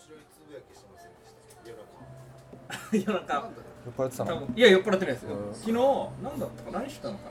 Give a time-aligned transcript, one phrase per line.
[0.00, 3.12] 白いつぶやきしてませんでした夜中。
[3.12, 3.52] 夜中。
[3.84, 4.32] 酔っ払ってたの？
[4.32, 4.54] 多分。
[4.56, 5.36] いや酔っ払ってないですよ。
[5.36, 5.54] うん。
[5.54, 7.24] 昨日なんだったか何したのか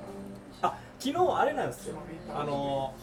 [0.62, 0.70] な？
[0.70, 1.96] あ昨日あれなんですよ。
[2.36, 2.94] あの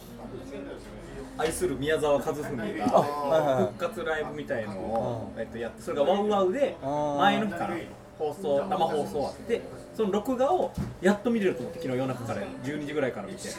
[1.37, 7.77] 愛する宮沢和文が復活ライブみたいのを、えっと、やってそれがワウワウで前の日から
[8.17, 9.61] 放送生放送あって
[9.95, 13.49] その録画をやっと見れると思って昨日夜中から12時ぐらいから見て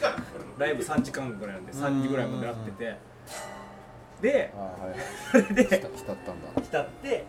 [0.57, 2.97] ライブ3時間ぐらいなんで3時ぐらいまでやってて
[4.21, 4.95] であはい。
[5.31, 6.61] そ れで浸浸ったんだ。
[6.61, 7.25] 浸って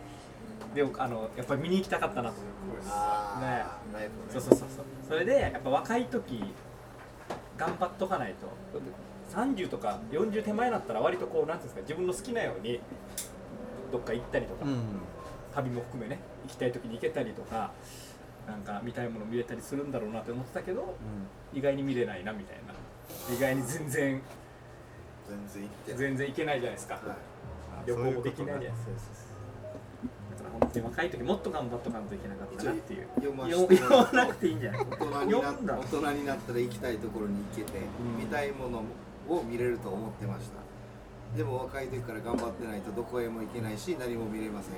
[0.75, 2.35] であのやっぱり見に行きたかったなと
[2.89, 3.47] あーね
[3.99, 4.29] ライブね。
[4.29, 4.67] そうそうそう。
[4.69, 6.53] そうそれでやっぱ若い時
[7.57, 8.47] 頑張っとかないと。
[9.35, 12.81] 30とか40手前になったら割とこうなんていうんですか自分の好きなように
[13.91, 14.81] どっか行ったりとか、うん
[15.53, 17.71] 旅も含めね行きたい時に行けたりとか
[18.47, 20.95] なんか見たいもの見れたりするんだろうなって思ってたけど
[21.53, 22.73] 意外に見れないなみたいな。
[23.35, 24.21] 意外に全然
[25.29, 27.03] 全然行って全然行けないじゃないですか、はい。
[27.87, 28.81] 旅行もできないじゃないですか。
[30.31, 33.07] だから本当に若い時もっと頑張っとかんといけなかったなっていう。
[33.15, 34.81] 読まなくていいんじゃない？
[34.81, 35.73] 大人にな読んだ。
[35.77, 37.83] 大人になったら行きたいところに行けて、ん。
[38.19, 38.83] 見たいもの
[39.29, 41.37] を見れると思ってました。
[41.37, 44.73] でも若い時から頑張ってないとどこへも行けないし何も見れません。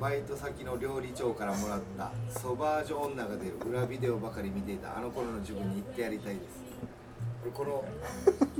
[0.00, 6.63] バイト先の料理長からもらったソバージュ女が出る裏ビデオばかり見ていたあの頃の自分に言ってやりたいです
[7.50, 7.84] この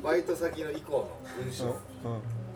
[0.03, 1.09] バイト先の以降の
[1.43, 1.65] 文章。
[1.65, 1.73] うん。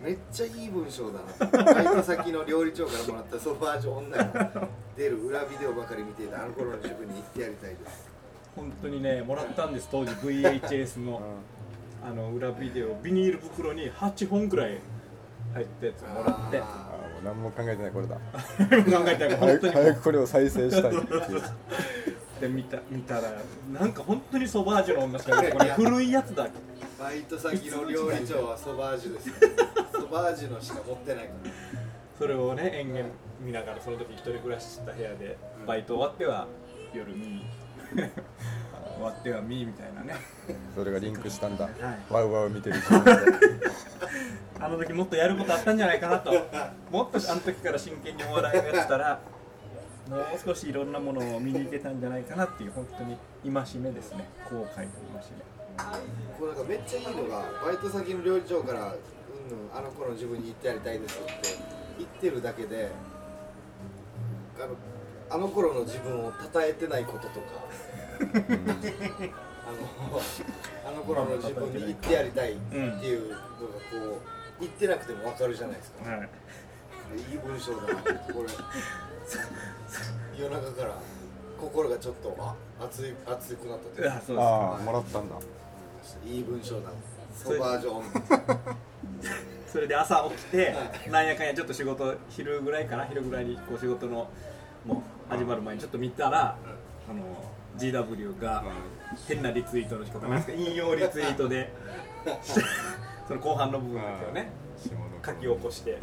[0.05, 1.19] めっちゃいい文章だ
[1.51, 1.75] な。
[1.75, 8.09] バイト先の料理長からもらったソバージュ女が出る裏ビデオばかり見ていたあの頃の自分に言ってやりたいです。
[8.55, 11.20] 本当にねもらったんです当時 VHS の
[12.05, 14.79] あの裏ビデオビニール袋に8本ぐらい
[15.55, 16.59] 入ったやつをもらって。
[16.61, 18.15] ああーもう何も考えてないこれだ。
[18.17, 18.20] 考
[19.09, 21.42] えたら本早く当に早くこれを再生したいっていう
[22.41, 23.33] で見た見たら
[23.72, 26.50] なんか本当にソバージュの女しかいないこれ古いやつだー
[26.98, 29.30] バイト先の料理長はソバージュです
[29.92, 31.50] ソバージュのしか持ってないから
[32.19, 33.05] それをね延々
[33.41, 35.36] 見ながらその時一人暮らしした部屋で
[35.67, 36.46] バイト終わっては
[36.92, 37.42] 夜見
[37.95, 40.14] 終わっては見みたいなね。
[40.74, 41.67] それがリンクしたんだ。
[41.67, 41.74] はい。
[42.11, 42.77] ワウワウ見てる
[44.61, 46.33] あの時もっとやることあったんじゃないかなと。
[46.90, 49.20] もっとあの時から真剣にお笑いをやってたら
[50.08, 54.27] もう少しいろんなものを見に行けたんじゃないかなっていう本当に戒めですね。
[54.48, 54.89] 後悔の戒
[56.39, 58.96] これなんかめっちゃいいのがバイト先の料理長から「うんうん
[59.77, 61.33] あの頃の自分に言ってやりたいです」って
[61.98, 62.91] 言ってるだけで
[64.58, 64.74] あの
[65.30, 67.46] あの頃の自分を称えてないこととか。
[69.69, 70.20] あの
[70.86, 73.42] あの頃の自分に言ってやりたいっていうのがこ
[74.01, 76.29] う言ってなくても分かるじゃないですか、めはい。
[77.30, 78.48] いい文章だなこれ
[80.39, 80.94] 夜中から
[81.61, 84.08] 心がちょっとあ熱い熱くなったという。
[84.08, 85.36] かあそうですああもらったんだ。
[86.24, 86.90] いい文章だ。
[87.34, 88.02] ソバージョン。
[89.70, 94.28] それで朝起きてはなんやかんやちょっと仕事昼ぐらいかな昼ぐらいにこう仕事の
[94.86, 96.56] もう始まる前にちょっと見たら
[97.08, 97.22] あの
[97.77, 98.64] GW が
[99.27, 100.52] 変なリツイートの仕方なんですか。
[100.55, 101.70] 引用リツイートで
[103.28, 104.50] その後半の部分だけをね。
[105.24, 105.98] 書き起こして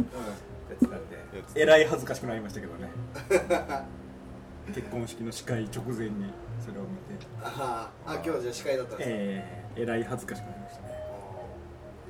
[0.70, 1.18] やってたんで
[1.56, 2.90] えらい恥ずかしくなりましたけどね。
[4.74, 7.28] 結婚式の司会直前にそれを見て。
[7.44, 10.88] あああ今日じゃあ司会だったんですか、えー、えらい恥ずかしくなりましたね。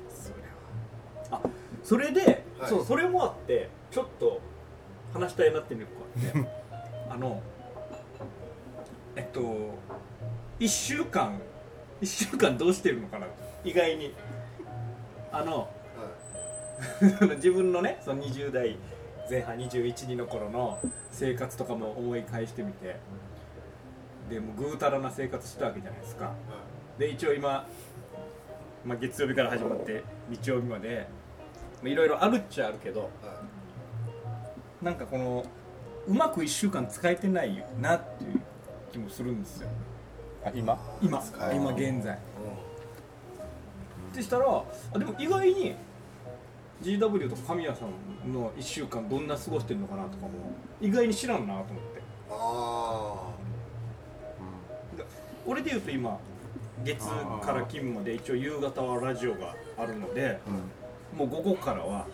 [0.08, 0.34] それ
[1.30, 1.40] は。
[1.44, 1.50] あ
[1.82, 2.70] それで、はい。
[2.70, 4.40] そうそれもあってちょっと
[5.12, 5.92] 話したいなっていうのが
[6.40, 6.50] あって。
[7.14, 7.42] あの
[9.16, 9.40] えっと
[10.58, 11.38] 1週間
[12.00, 13.26] 1週間どうしてるのかな？
[13.64, 14.14] 意外に。
[15.32, 15.68] あのは
[17.36, 18.76] 自分のねその20代
[19.28, 20.78] 前半212の頃の
[21.10, 22.96] 生活とかも思い返してみて。
[24.28, 26.32] でもうぐうたらな生活したわけじゃないですか。
[26.98, 27.66] で一応今、
[28.84, 31.06] まあ、月曜日から始まって日曜日まで
[31.82, 33.10] まあいろいろあるっちゃあるけど
[34.82, 35.44] なんかこの
[36.08, 38.40] うまく1週間使えてないなっていう
[38.90, 39.68] 気もするんですよ。
[40.44, 40.78] あ今？
[41.00, 41.22] 今
[41.52, 42.14] 今現在。
[42.14, 42.18] い
[44.12, 44.46] ってしたら
[44.94, 45.76] あでも意外に
[46.82, 50.30] GW とか神谷さんの1週間どんな過ごしてるのかなとかも
[50.80, 52.02] 意外に知らんなと思って。
[52.30, 53.30] あ
[55.46, 56.18] 俺で言うと今
[56.84, 60.40] 月から金まで一応夕方はラジオがあるので
[61.16, 62.06] もう午後からは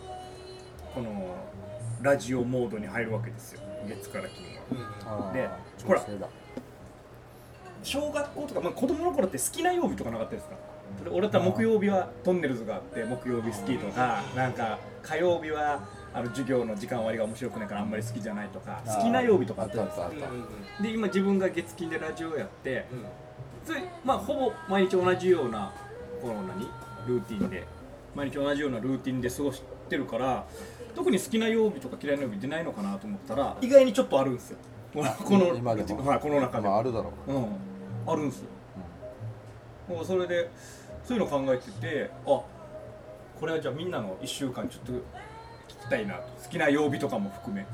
[0.93, 1.35] この
[2.01, 3.61] ラジオモードに入るわけですよ。
[3.87, 4.59] 月から金
[5.09, 5.33] は。
[5.33, 5.49] で
[5.85, 6.05] ほら
[7.83, 10.55] 小学校とか、まあ、子供の頃って好きな曜日とかなかったですか
[11.11, 15.81] 俺だったら木曜日はトンネルズがあって木曜日好きとかなんか火曜日は
[16.13, 20.11] あの授業の時間割が面白くないからあんまり好きじゃないとか好きな曜日とかあったんですよ。
[20.81, 22.85] で今自分が月金でラジオやって
[24.03, 25.73] まあほぼ毎日同じような
[26.21, 26.67] この何
[27.07, 27.65] ルーティンで
[28.15, 30.45] 毎日同じようなルーティンで過ごしてるから
[30.95, 34.57] 特に好きな曜日とか嫌いな曜日出ないのかなと思ったら意外にちょっとあるんですよ。
[34.93, 35.03] こ
[35.37, 36.05] の今でも。
[36.05, 36.67] はい、この中で。
[36.67, 37.45] まああるだろううん。
[38.05, 38.47] あるんですよ、
[39.87, 40.49] もうそれで
[41.05, 42.41] そういうの考えててあ
[43.39, 45.01] これはじゃあみんなの1週間ちょっと聞
[45.67, 46.23] きたいなと。
[46.43, 47.65] 好きな曜日とかも含め。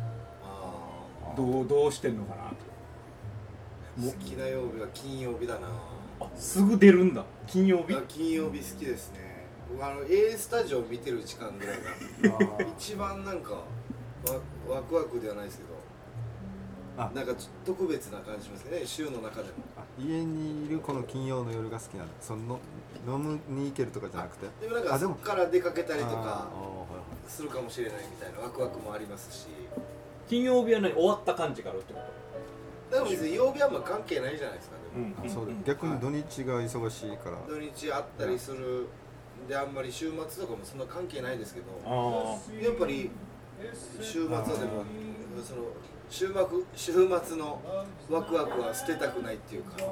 [0.43, 2.49] あどうどうしてんのかな。
[2.49, 5.67] とー好きな曜日は金曜日だな。
[6.21, 7.23] あすぐ出るんだ。
[7.45, 7.93] 金曜日？
[7.93, 9.47] あ金曜日好きですね。
[9.71, 13.61] 僕あの A スタジオ見てる時間ぐらいが一番なんかわ
[14.67, 15.69] ワクワクではないですけど。
[16.97, 17.11] あ。
[17.13, 17.33] なんか
[17.65, 18.81] 特別な感じしますね。
[18.85, 19.53] 週の中でも。
[19.77, 22.13] あ家にいるこの金曜の夜が好きなんだ。
[22.19, 22.59] その
[23.07, 24.47] 飲むに行けるとかじゃなくて？
[24.61, 26.49] でもなんかそこから出かけたりとかあ
[27.27, 29.47] するかもしれないみたいなワクワクもありますし。
[30.27, 30.93] 金曜日は何？
[30.93, 31.99] 終わった感じがあるってこ
[32.91, 35.15] でも別に曜日はあんま関係ないじゃないですかと、でも。
[35.15, 37.37] ーはいはいそうだ逆に土日が忙しいから。
[37.47, 38.87] 土日あったりする
[39.47, 43.09] であんまり週末とかもそんな関係ないですけどあやっぱり
[44.01, 44.85] 週末はでも
[45.43, 45.63] その
[46.09, 46.35] 週末
[46.75, 46.91] 週
[47.23, 47.61] 末の
[48.09, 49.83] ワクワクは捨てたくないっていうか、あ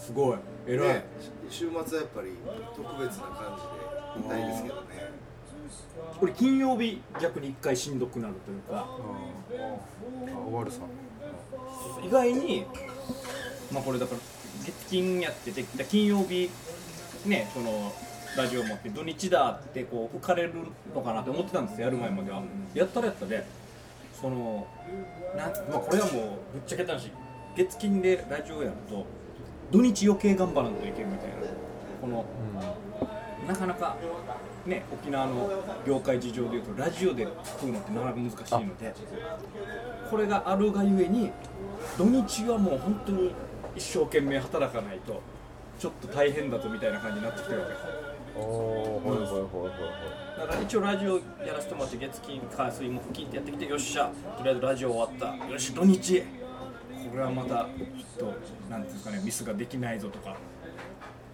[0.00, 0.38] すごい。
[0.66, 1.04] 偉い、ね、
[1.50, 2.30] 週末はやっぱり
[2.74, 3.58] 特別な感
[4.16, 4.80] じでいたいですけどね。
[6.18, 8.86] これ金曜日逆に一回しんどくなるというか。
[8.88, 10.34] あー。
[10.34, 10.80] あ終わるさ。
[12.02, 12.64] 意外に
[13.70, 14.20] まあこれだから
[14.64, 16.50] 月金やってて金曜日
[17.26, 17.92] ねその
[18.36, 20.52] ラジオ持って土日だってこう浮かれる
[20.94, 22.42] のかなって思ってたんですよやる前までは。
[22.74, 23.44] やったらやったで。
[24.20, 24.66] その
[25.36, 26.14] なん、まあ、これはもう
[26.52, 27.10] ぶっちゃけた話。
[27.56, 29.04] 月金でラジオやると
[29.70, 31.34] 土日余計頑張らんといけんみたいな
[32.00, 32.24] この
[33.46, 33.96] なかなか
[34.66, 35.50] ね沖縄の
[35.86, 38.94] 業界事情でいうとラジオで食うのってなかなか難しいので
[40.10, 41.30] これがあるがゆえに
[41.96, 43.32] 土日はもう本当に
[43.76, 45.22] 一生懸命働かないと
[45.78, 47.72] ちょっと大変だとみたいな感じになってきてるわけ。
[47.72, 47.84] です
[48.36, 49.70] おおほいほいほいほいほい。
[50.38, 55.46] だから一応ラジオやらせてもらって月金火水木金ってやってきてよっしゃとりあえずラジオ終わった。
[55.50, 56.22] よし土日
[57.10, 58.34] これはまたちょっと
[58.70, 60.36] なんていうんですかねミスができないぞとか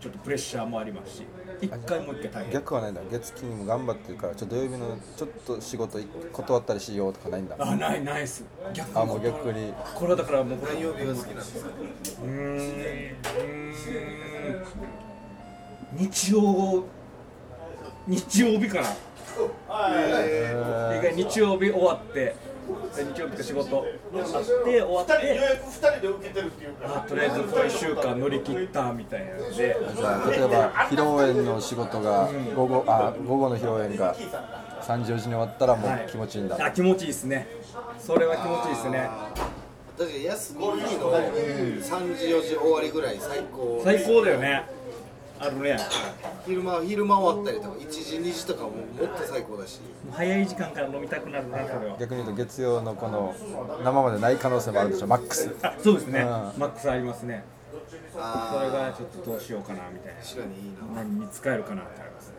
[0.01, 1.23] ちょっとプレッシャーもありますし
[1.61, 2.53] 一回もう一回大変。
[2.53, 3.01] 逆はないんだ。
[3.11, 5.99] 月金も頑張ってるからちょっと土曜日のちょっと仕事
[6.33, 7.57] 断ったりしようとかないんだ。
[7.59, 8.45] あないないっす。
[8.75, 9.73] 逆にあもう逆に。
[9.95, 11.71] これはだからもうこれ何曜日が好きなんですか
[12.23, 12.31] うーん。
[12.31, 13.75] うーん
[15.99, 16.85] 日曜
[18.07, 18.89] 日曜日かな。
[20.95, 22.35] 意外に日曜日終わって
[22.95, 23.85] 日曜日か仕事あっ
[24.65, 25.17] て終わってあ
[27.07, 34.15] とりあえずこの1週間乗り切ったみたいなのでじゃあ例えば披露宴の仕事が午後あ午後の披露宴が
[34.83, 37.49] 3時4時に終わったらもう気持ちいいんだ、あ気持ちいいですね。
[37.99, 39.11] それは気持ちいいですね。
[39.99, 41.83] 確かに休みの3
[42.17, 43.81] 時4時終わりぐらい最高。
[43.83, 44.77] 最高だよね。
[45.39, 45.77] あるね
[46.47, 49.81] 昼間昼間終わったりとか1時2時とかももっと最高だし。
[50.13, 51.97] 早い時間から飲みたくなるなそれは。
[51.99, 53.35] 逆に言うと月曜のこの
[53.83, 55.55] 生までない可能性もあるでしょマックス。
[55.63, 56.27] あそうですね、うん。
[56.27, 57.45] マックスありますね。
[57.89, 60.21] それあがちょっとどうしようかなみたいな。
[60.21, 61.03] あ確かにいいな。
[61.03, 62.35] 何に使えるかなってありますね。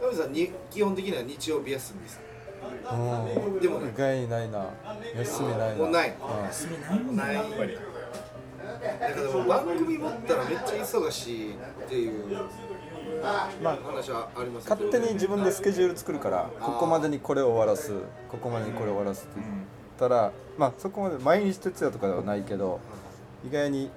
[0.00, 2.94] 山口さんに基本的には日曜日休みですか？
[2.94, 2.96] う
[3.58, 3.60] ん。
[3.60, 4.66] でもね意外にないな。
[5.16, 5.74] 休みないな。
[5.74, 6.08] もうない。
[6.10, 6.44] うん。
[6.46, 7.78] 休みないんだやっぱり。
[8.66, 11.56] なんかでも番組持ったらめっちゃ忙しいっ
[11.88, 12.36] ていう
[13.62, 13.78] まあ
[14.68, 17.92] 勝手に自分でスケジュール作るからここまでにこれを終わらす
[18.30, 19.54] ここまでにこれを終わらすって言っ
[19.98, 22.80] たら、まあそこまで毎日徹夜とかではないけど
[23.46, 23.90] 意外に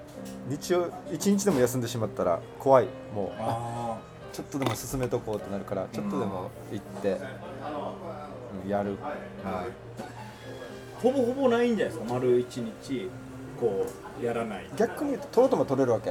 [0.48, 2.86] 日曜一日でも休んでしまったら怖い。
[3.14, 3.98] もうあ
[4.32, 7.12] ちょっとでも進めとこうってなるからちょっとでも行って、
[8.64, 8.96] うんやる。
[9.42, 9.66] はい。
[9.66, 9.72] ー
[11.02, 12.14] ほぼほぼないんじゃないですか？
[12.14, 13.10] 丸一日
[13.58, 13.86] こ
[14.20, 14.70] うやらない。
[14.76, 16.10] 逆に言うと取ろうとも取れるわけ、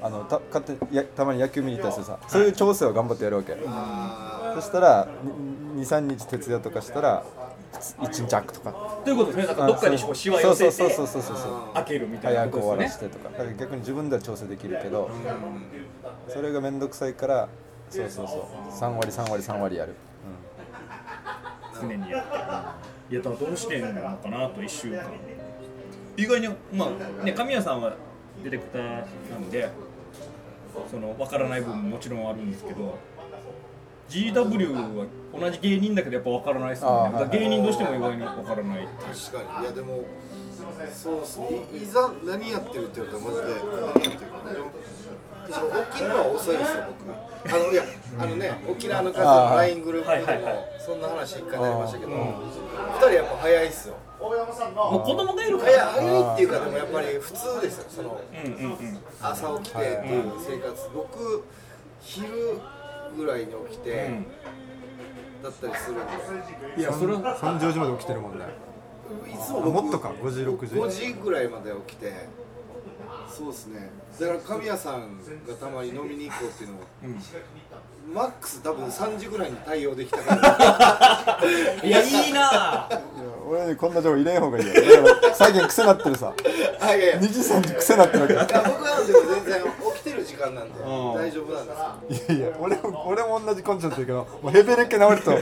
[0.00, 5.08] あのた勝手にやたまに野球見に行ったりするさそういう調整を頑張ってやるわけ、あそしたら
[5.76, 7.24] 23日徹夜とかしたら
[7.98, 8.98] 1日空くとか。
[9.04, 9.46] ということですね。
[9.46, 10.14] だからどっかにこう。
[10.14, 11.74] しわ寄せてそうそうそうそうそうそう。
[11.74, 13.08] 開けるみたいな早く終わらことですね。
[13.08, 15.10] せてとかだから逆に自分では調整できるけど
[16.28, 17.48] それが面倒くさいから
[17.90, 18.72] そうそうそう。
[18.72, 19.94] 3割3割3割やる、
[21.80, 22.22] 常にやっ
[23.08, 23.14] て。
[23.14, 25.02] いやだからどうしてんのかなと1週間。
[26.16, 27.94] 意外にまあね神谷さんは
[28.42, 28.82] ディレクター
[29.30, 29.68] なんで
[30.90, 32.96] その分からない部分ももちろんあるんですけど
[34.08, 35.06] GW は
[35.38, 37.28] 同じ芸人だけどやっぱ分からないですもんね。
[37.38, 40.04] 芸人としても意外に分からないー確かにいやでも
[40.94, 41.22] そう。
[41.22, 44.70] っすねいいざ何やってるって言うとマジで何やってるかなでも
[45.50, 47.82] その起きるのは遅いんですよ僕 あのいや
[48.18, 55.86] あのね沖縄の数の LINE グループでもそんな話一回なりましたけど二人やっぱ早いっすよもう子供がいるから。
[55.86, 58.20] 早いっていうかでもやっぱり普通ですよその。
[58.44, 58.98] うんうんうん。
[59.22, 61.44] 朝起きてっていう生活僕
[62.00, 62.28] 昼
[63.16, 64.26] ぐらいに起きて、うん。
[65.42, 66.80] だったりするんで。
[66.80, 68.44] いやそれは3時4時まで起きてるもんね。
[69.26, 70.74] いつも僕もっとか5時6時。
[70.74, 72.12] 5時ぐらいまで起きて
[73.30, 73.90] そうですね。
[74.20, 77.06] だから神谷さんがたまに飲みに行こうっていうのをう
[78.10, 78.14] ん。
[78.14, 81.38] マックス多分3時ぐらいに対応できたから。
[81.86, 82.88] いやいいなや
[83.48, 84.72] 俺にこんな情報入れん方がいいよ。
[85.34, 86.34] 最近癖なってるさ。
[86.80, 87.18] あいやいや。
[87.18, 88.34] 2時3時癖なってるわけ。
[88.34, 89.62] いや僕はでも全然
[89.94, 90.84] 起きてる時間なんでん。
[90.84, 91.66] 大丈夫なん
[92.08, 92.36] ですよ。
[92.36, 95.32] いやいや俺も俺も同じコンチェントだけどもうヘベレケ治ると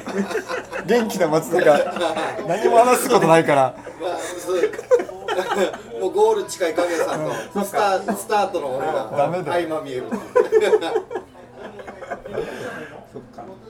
[0.87, 1.95] 元気な松田が
[2.47, 3.75] 何も話すことないから。
[4.01, 4.61] まあそう。
[6.01, 10.05] もうゴール近い影さんとスタースタートの俺がダメだ相まみえる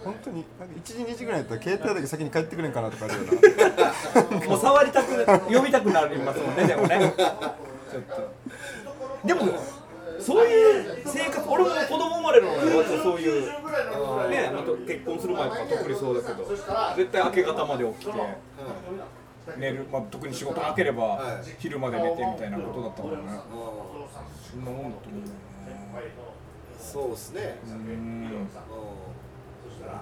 [0.06, 3.20] 本当になんか1時2時ぐらいだったら携帯だけ先に帰ってくれんかなとかあるよ
[4.40, 4.46] な。
[4.48, 7.12] もう触りたく呼びたくなりますもんねでもね。
[7.16, 9.26] ちょっと。
[9.26, 9.42] でも
[10.20, 13.46] そういう生活俺も子供生まれるのに割とそういう
[14.30, 16.48] ねあと結婚する前とか特にそうだけど
[16.96, 18.12] 絶対明け方まで起きて
[19.56, 23.18] 寝る、まあ、特に仕事なければはい昼まで寝てみたいなことだったもんね。
[24.50, 25.32] そんなもんだと思うよね
[26.80, 27.58] そうですね。
[27.66, 27.72] うん。
[27.72, 28.48] うん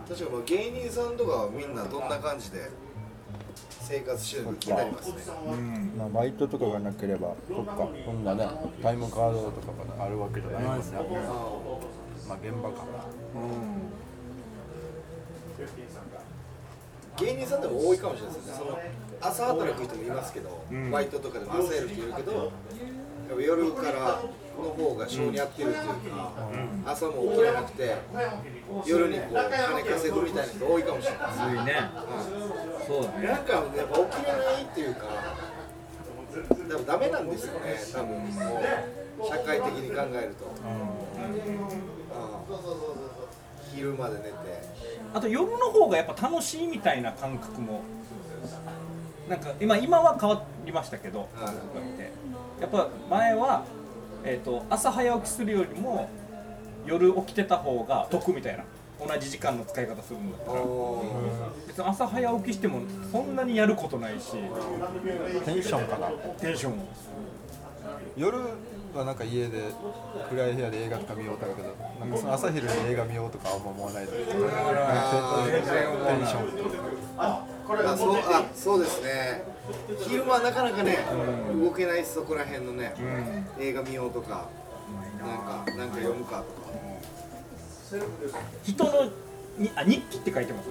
[0.09, 2.71] 確かまあ芸人さんとかはみんなどんな感じで
[3.81, 5.15] 生活してるのか気になりますね。
[5.47, 5.93] うん。
[5.97, 7.89] まあバイトとかがなければそっか。
[8.05, 8.49] そんなね
[8.83, 10.85] タイムカードとかがあるわけじゃないもんね。
[12.27, 12.85] まあ現場か
[17.17, 18.55] 芸人さんでも多いかもしれないですね。
[18.59, 18.79] その
[19.21, 20.91] 朝働く人もいますけど、ん。
[20.91, 24.23] バイトとかでも朝やる人いるけどやっぱ夜から
[24.63, 26.33] の方が性に合ってるっていうか、
[26.87, 27.97] 朝も起きれなくて
[28.87, 31.29] 夜にこう金稼ぐみたいな人多いかもしれない。
[31.29, 31.59] ですうん。
[31.59, 31.73] いいね
[32.87, 33.27] そうだね。
[33.27, 35.01] なんかやっぱ起きれないっていうか
[36.71, 38.09] 多分ダメなんですよね多分。
[38.11, 40.51] もう社会的に考えると、う
[43.73, 43.75] ん。
[43.75, 44.35] 昼まで寝て。
[45.15, 47.83] あと夜の方がやっぱ楽しいみたいな感覚も
[49.29, 51.55] なんか今今は変わりましたけどはい。
[52.61, 53.65] やっぱ前は、
[54.25, 56.09] えー、と朝早起きするよりも
[56.87, 58.65] 夜起きてた方が得みたいな。
[58.97, 60.61] 同じ時間の使い方するんだったら。
[61.67, 64.37] 別に朝早起きしてもそんなにやることないし。
[65.45, 66.09] テンションかな。
[66.39, 66.77] テンション。
[66.77, 66.87] も
[68.17, 68.39] 夜
[68.95, 69.73] はなんか家で
[70.31, 71.69] 暗い部屋で映画とか見ようとかだけど
[72.01, 74.27] なんかその朝昼に映画見ようとかあんま思わないでテン
[76.27, 79.43] ションあそうあそうですね。
[80.07, 80.99] 昼間なかなかね、
[81.63, 82.95] 動けないそこら辺のね、
[83.59, 84.49] 映画見ようとか
[85.21, 86.65] なんかなんか読むかとか。
[88.65, 88.91] 人の
[89.57, 90.69] にあ日記って書いてます？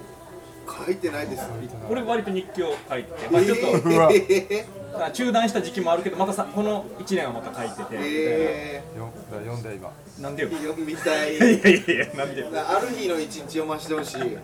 [0.86, 1.44] 書いてないです。
[1.90, 3.66] 俺割と日記を書いてて、まあ、ちょっと
[4.14, 4.83] えあ
[5.14, 9.92] 中断した時期もあるけどまたさこの1年はまた書いてて、ー、えよ読んで今。
[10.20, 10.50] なんでよ。
[10.50, 11.36] ー、読みたい。
[11.38, 14.38] いやいやいやなんである日の一日読ませてほしい。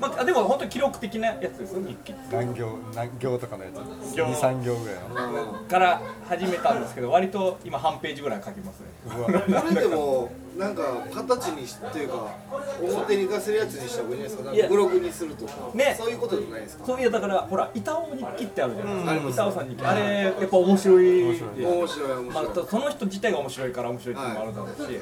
[0.00, 2.14] まあ、でも本当に記録的なやつですよ日記。
[2.30, 4.16] 何行何行とかのやつ。
[4.16, 4.26] 行。
[4.26, 5.52] 23行ぐらいの。
[5.60, 5.68] うん。
[5.68, 8.86] から始めたんですけど割と今半ページぐらい書きますね。
[9.06, 9.40] うわ。
[9.62, 10.82] これでもなんか
[11.12, 12.34] 形にしっていうか
[12.80, 14.68] 表に出せるやつにした方がいいんじゃないですか？
[14.70, 15.94] ブログにするとか、ね。
[15.98, 16.86] そういうことじゃないですか？
[16.86, 19.30] そういやだからほら板尾日記ってあるじゃないですか、うん。
[19.30, 21.22] 板尾さん日記あれやっぱ面白い。
[21.24, 21.56] 面白い。
[21.56, 25.00] で面白い面まあ白い、、その人自体が面白いから面白いっていうのもあるだろうし、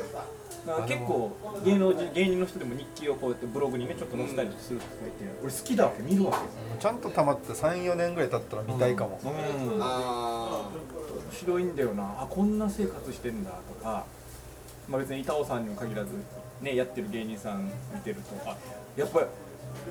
[0.66, 1.30] だから結構
[1.64, 6.82] 芸能人芸人の人でも日記をこうやってブログにねちょっと載せたりする人がいて俺好きだわけ見るわけ。
[6.82, 9.30] ちゃんと溜まって34年ぐらい経ったら見たいかも、うん。
[9.80, 10.70] あ
[11.30, 12.02] 面白いんだよな。
[12.18, 14.04] あこんな生活してんだとか、
[14.88, 16.10] まあ、別に板尾さんにも限らず、
[16.60, 18.56] ね、やってる芸人さん見てるとあ
[18.96, 19.20] やっぱ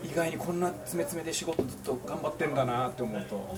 [0.04, 3.58] り意外にこんな詰め詰めで仕事ずっと頑張ってんだなって思うと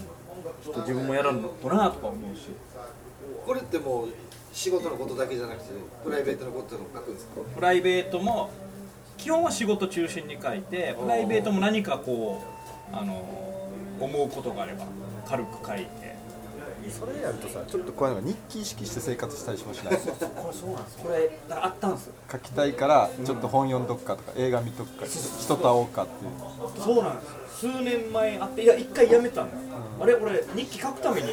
[0.64, 2.50] ちょっと自分もやらんのとなとか思うし。
[2.50, 4.08] ーこれってもう
[4.54, 5.70] 仕事のことだけじゃなくて
[6.04, 7.32] プライベートのことでも書くんですか？
[7.56, 8.50] プライベートも
[9.18, 12.42] 基本は仕事中心に書いてプライベートも何かこ
[12.92, 13.14] うあの
[14.00, 14.86] 思うことがあれば
[15.28, 15.86] 軽く書いて
[16.92, 20.02] それやるとさちょっとこういうのが日記意識して生活したりしもしないこ
[20.48, 22.14] れそうなんですこれあったんですよ。
[22.32, 26.84] 書きたいからちょっと本読んどくかとか映画見とくか人と会おうかっていう。
[26.84, 27.46] そうなんですよ。
[27.56, 29.58] 数年前あっていや一回やめたんだ、
[30.02, 31.30] あれ俺日記書くために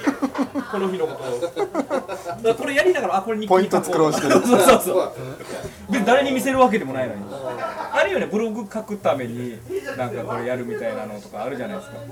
[0.71, 2.42] この日のことを。
[2.42, 4.35] だこれやりながらあこれ日記ポイント作ろうしてる。
[4.47, 5.12] そうそうそう。
[5.90, 7.23] 別に誰に見せるわけでもないのに
[8.02, 9.56] あるよねブログ書くために
[9.97, 11.97] なんかこれやるみたいなのとかあるじゃないですか。
[11.99, 12.04] 考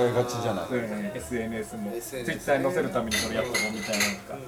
[0.00, 0.66] えがちじゃない？
[0.68, 1.92] そういうのね SNS も。
[1.96, 4.06] SNS Twitter に載せるためにこれやっとこうみたいな。
[4.06, 4.38] のとか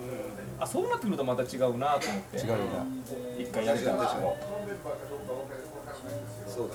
[0.60, 2.38] あそうなってくるとまた違うなと思って。
[2.38, 2.62] 違うよね
[3.38, 4.36] 一回やめたんですけど
[6.46, 6.74] そうだ。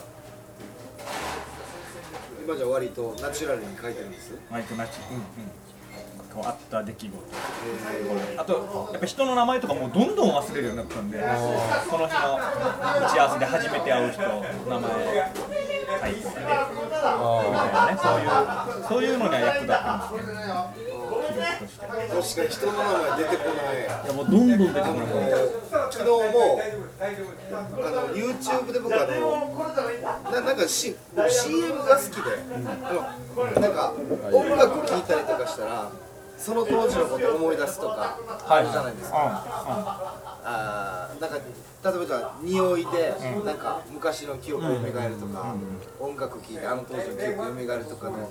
[2.46, 4.34] 今じゃ割とナチュラルに書いてるんです。
[4.52, 5.24] マイクなしうんうん
[6.34, 7.18] こうあった出来事。
[8.38, 11.18] あとやっぱ人の名前とかもうどんどん忘れるようになったんで
[11.90, 14.90] この日の打ち合わせで初めて会う人の名前。
[15.90, 16.52] 書いてみたいな
[17.90, 18.30] ねそういう
[18.88, 20.38] そういうのには役立ったんですね
[20.80, 23.76] 記録として確かに人の名前出てこない。
[23.80, 25.50] いやもうどんどん出てこなくなる
[25.90, 26.62] 昨日も
[27.42, 29.12] あの YouTube で僕あの
[30.32, 32.22] ななんか、C、僕 CM が好きで、
[32.54, 33.94] あのなんか
[34.32, 35.92] 音楽聴いたりとかしたら
[36.39, 38.17] その当時のことを思い出すとか
[38.48, 39.43] あるじゃないですか、
[40.43, 41.36] あーなんか
[41.81, 43.13] 例えばじゃあ匂いで
[43.46, 45.55] なんか昔の記憶を蘇るとか、
[46.00, 48.29] 音楽聴いてあの当時の記憶が蘇るとかの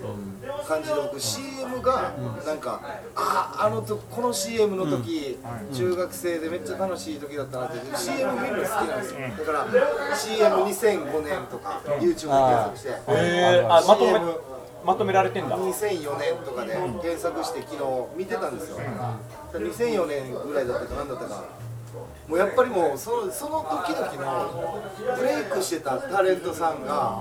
[0.66, 2.80] 感じで僕 CM がなんか
[3.14, 5.38] ああのとこの CM の時、
[5.72, 9.20] 中学生でめっちゃ楽しい時だったなって CM 見るの好きなんですよ。
[9.20, 9.66] だから
[10.14, 12.28] CM2005 年とか YouTube で検
[12.64, 14.57] 索してえー、あまとめ
[14.88, 15.59] まとめられてんだ。
[15.59, 17.83] 2004年とかで検索して昨日
[18.16, 18.78] 見てたんですよ、
[19.52, 21.45] 2004年ぐらいだったか何だったか。
[22.28, 24.83] もうやっぱりもうそのその時々の
[25.16, 27.18] ブレイクしてたタレントさんが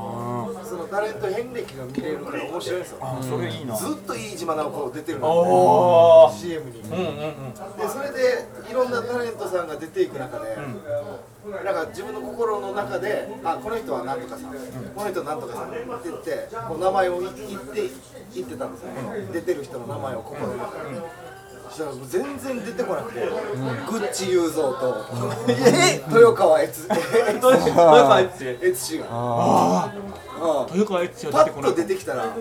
[0.63, 2.97] そのタレント遍歴が見れるから面白いんですよ。
[3.21, 3.75] それいいな。
[3.75, 6.81] ずっと飯島直子出てるおのーで CM に。
[6.81, 7.53] うんうんうん。
[7.53, 10.57] でそれでいろんなタレントさんが出ていく中で、
[11.63, 17.41] なんか自分の心の中であこの人はなんとかさん、この人はなんとかさんって言ってこう名前を言って
[18.35, 18.87] 言ってたんですよ、
[19.31, 20.89] 出てる人の名前を心の中で。
[20.95, 21.26] そ
[21.71, 23.27] したらもう全然出てこなくて、グ
[23.97, 25.05] ッチ雄三と、
[25.49, 26.03] え？
[26.09, 26.87] 豊川悦
[27.33, 28.75] 豊川悦。
[28.75, 29.05] 司が、
[30.39, 30.77] うん。
[30.77, 31.51] 豊川悦司パッとは出て。
[31.51, 32.35] こない出てきたら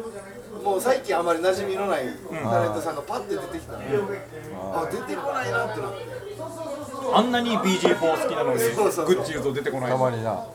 [0.64, 2.06] もう最近あまり馴染みのない
[2.42, 5.99] タレントさんがパッて出てきたら、あ出てこないなってなって。
[7.14, 9.06] あんなに BG4 好きなのにそうそうそう。
[9.06, 9.90] グッチ言うと出てこない。
[9.90, 10.30] たまにな。
[10.33, 10.47] は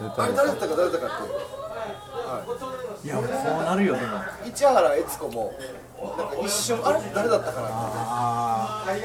[0.00, 0.04] い。
[0.18, 3.24] あれ誰だったか誰だったかって、いやそう
[3.64, 4.18] なるよでも。
[4.44, 5.54] 市原悦子も
[6.00, 7.00] なんか一瞬あれ？
[7.14, 7.66] 誰だったかな？
[8.92, 9.02] っ て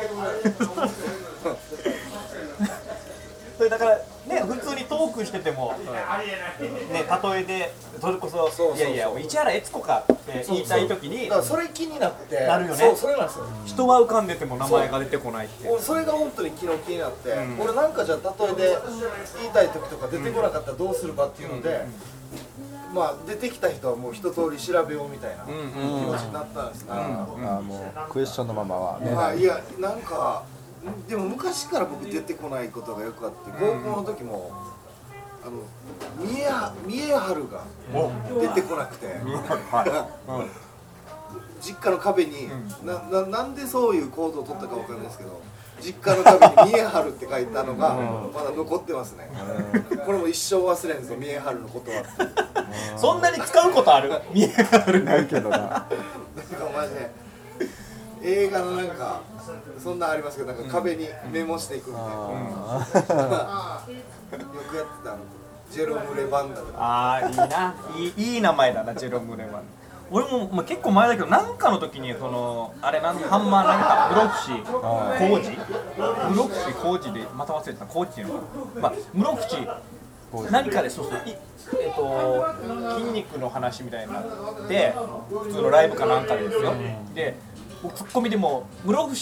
[3.58, 3.98] それだから
[4.28, 5.78] ね普通にトークしてても、ね
[6.60, 6.70] 例
[7.40, 12.78] えでそれこそそうそういやいや市原悦子かって言いたい時にだからそれ気になってなるよね。
[12.78, 18.78] そうそれなんですよ、人は浮かんでても名前が出てこないって俺それが本当に昨日気になって、俺なんかじゃあ例えで
[19.42, 21.86] 言いたい時とか出てこなかったらどうするかっていうので、
[22.94, 29.12] まあ出てきた人はもう一通り調べようみたいな気持ちになったんですね、あもうクエスチョンのままはね。
[29.12, 30.44] まあいやなんか
[31.08, 34.52] でも昔から僕出てこないことがよくあって高校の時も
[35.46, 35.64] あの
[36.26, 37.64] 三重は三重春が
[38.42, 39.08] 出てこなくて、
[41.62, 42.50] 実家の壁に、
[42.84, 45.42] なななんでそういう行動を取ったかわかんないですけど
[45.84, 47.96] 実家の壁に「三重春」って書いたのが
[48.34, 49.30] まだ残ってますね、
[50.06, 52.04] これも一生忘れんぞ三重春のことは
[52.98, 54.12] そんなに使うことある？
[54.34, 55.58] 見えがあるないけどな。
[55.58, 55.88] なんか
[56.74, 57.12] マジで。
[58.26, 59.20] 映画のなんか
[59.78, 62.18] そんなんありますけどなんか壁にメモしていくみたいな、よ
[64.70, 65.24] くやってたあの
[65.70, 66.80] ジェロム・レバンダとか。
[66.80, 67.76] ああいいな。
[67.98, 69.64] いいいい名前だなジェロム・レバン
[70.14, 74.80] 俺も、まあ、結構前だけどなんかの時にそのあれなんハンマー投げた室伏
[75.18, 75.58] 浩二
[76.36, 78.42] 室伏浩二でまた忘れてたコーチっていうのか。
[78.76, 81.36] な、まあ、室伏何かでそうそうい
[81.82, 82.46] えっと
[83.00, 84.94] 筋肉の話みたいになって
[85.30, 86.74] 普通のライブかなんかでですよ、
[87.14, 87.36] で
[87.82, 89.16] 僕ツッコミでも室伏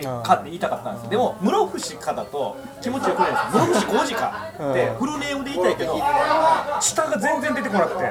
[0.00, 1.10] ってかって言いたかったんですよ。
[1.10, 5.98] でも室伏かだと気持ちよくないです室伏浩二かってフルネームで言いたいけど
[6.80, 8.02] 下が全然出てこなくて。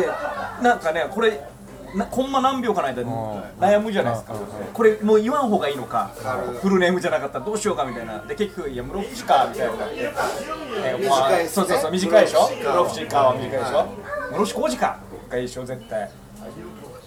[0.00, 0.08] で
[0.62, 1.40] なんかねこれ
[1.94, 3.10] なコンマ何秒かの間に
[3.58, 4.34] 悩むじゃないですか。
[4.74, 6.10] これもう言わん方がいいのか
[6.60, 8.18] フルネームじゃなかったらどうしようかみたいな。
[8.18, 9.86] で結局いや室伏かみたいにな
[11.48, 12.48] そうそうそう短いでしょ？
[12.48, 13.22] 室伏か。
[13.22, 13.86] は短いでしょ？
[14.32, 14.98] 室伏浩二か。
[15.30, 16.10] がいいでしょ絶対。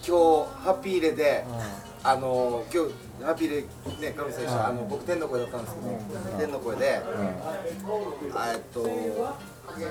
[0.07, 1.45] 今日ハッピーレで、
[2.03, 6.99] あの今日ハッピーレね上選手、あの僕天の声だったんですけど、天の声で、
[8.33, 8.87] あえっと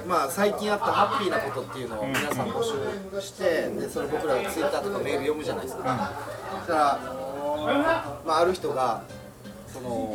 [0.09, 2.73] まあ最近あったハッピーなことっていうのを皆さん募集
[3.21, 6.13] してでそれ僕らがツイッターとかメール読むじゃないですか、
[6.59, 7.01] そしたら、
[8.27, 9.05] まあ、ある人が
[9.73, 10.13] その、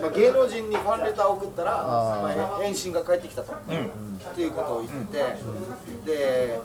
[0.00, 3.56] まあ、芸能人にファンレターを送ったらまあ、返信が返ってきたと、っ
[4.34, 5.18] ていうことを言って、
[6.06, 6.58] で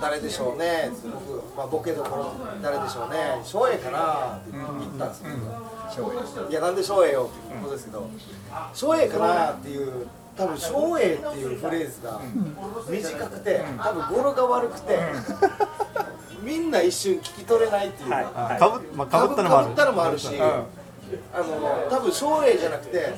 [0.00, 0.90] 誰でしょうね。
[1.04, 3.40] 僕、まあ、ボケどころ誰でしょうね。
[3.44, 4.36] 翔英かな。
[4.36, 4.64] って言っ
[4.98, 6.12] たんですよ、
[6.48, 8.08] いやなんで翔英よっていうことですけど。
[8.72, 12.20] 翔英かなっていう多分翔英っていうフレーズが
[12.88, 14.98] 短くて多分語呂が悪くて
[16.42, 18.10] みんな一瞬聞き取れないっていう。
[18.10, 19.64] か、かぶ,、まあ、かぶったのもある。
[19.66, 20.28] かぶったのもあるし、
[21.32, 23.12] あの多分奨励じゃなくて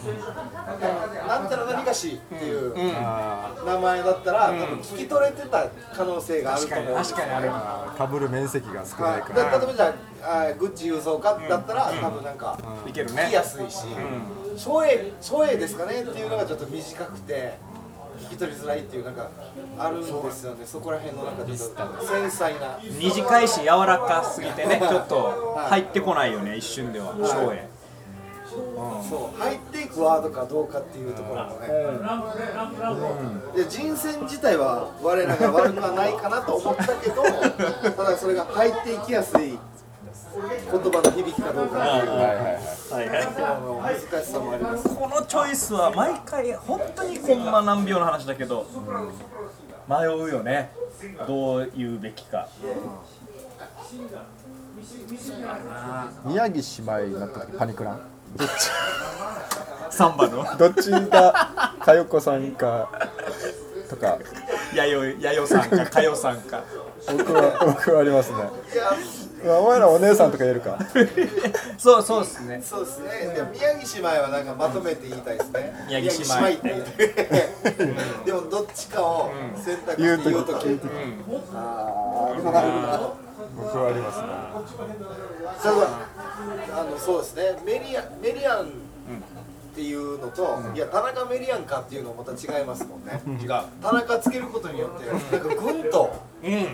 [1.28, 2.74] なんたら何かしっていう
[3.64, 7.50] 名前だったら、多分聞き取れてた可能性があると思う確かにある。
[7.96, 9.44] かぶる面積が少はないいから。
[9.44, 13.86] だ例えばじゃああグッチ郵送かだったら、多分なんか、いけるね聞きやすいし
[14.56, 17.54] 奨励奨励ですかねっていうのがちょっと短くて
[18.18, 19.28] 聞き取りづらいっていうなんか
[19.78, 20.64] あるんですよね。
[20.64, 22.78] そこら辺のなんかちょっと繊細な。
[22.82, 27.14] 短いし柔らかすぎてねちょっと入ってこないよね一瞬では。
[27.16, 27.73] 翔英
[29.08, 31.68] そう入っていくワードかどうかっていうところもね、
[33.56, 37.22] で人選自体は我ながら悪くはないかなと思ったけど
[37.92, 39.58] ただそれが入っていきやすい
[40.34, 42.10] 言葉の響きかどうかっていう。
[42.10, 43.08] はいはいはいはい。
[43.08, 44.88] はいあの難しさもあります。
[44.88, 48.66] このチョイスは毎回本当にコンマ何秒の話だけど
[49.88, 50.72] 迷うよね。
[51.26, 52.48] どう言うべきか。
[56.24, 58.70] 宮城姉妹になった時パニクらんどっち
[59.90, 60.44] サンバの。
[60.58, 62.88] どっちが佳代子さんか。
[63.88, 64.18] とか。
[64.74, 66.62] やよやよさんか かよさんか。
[67.16, 68.38] 僕は僕はありますね。
[69.46, 70.78] お前らお姉さんとか言えるか。
[71.78, 72.62] そうそうですね。
[72.64, 73.34] そうですね。
[73.34, 75.86] でも宮城姉妹はなんかまとめて言いたいですね。
[75.86, 76.58] 宮城姉妹。
[76.58, 77.94] って言って。
[78.24, 79.30] でもどっちかを
[79.64, 80.80] 選択して言うとき
[81.54, 83.16] あーなるほど
[83.56, 84.26] 僕はありますね
[86.72, 87.42] あのそうですね。
[87.64, 88.66] メリアンメリアンっ
[89.74, 93.48] ていうのと、いや田中メリアンかっていうのもまた違いますもんね、違う。
[93.48, 96.12] 田中つけることによってなんかぐんと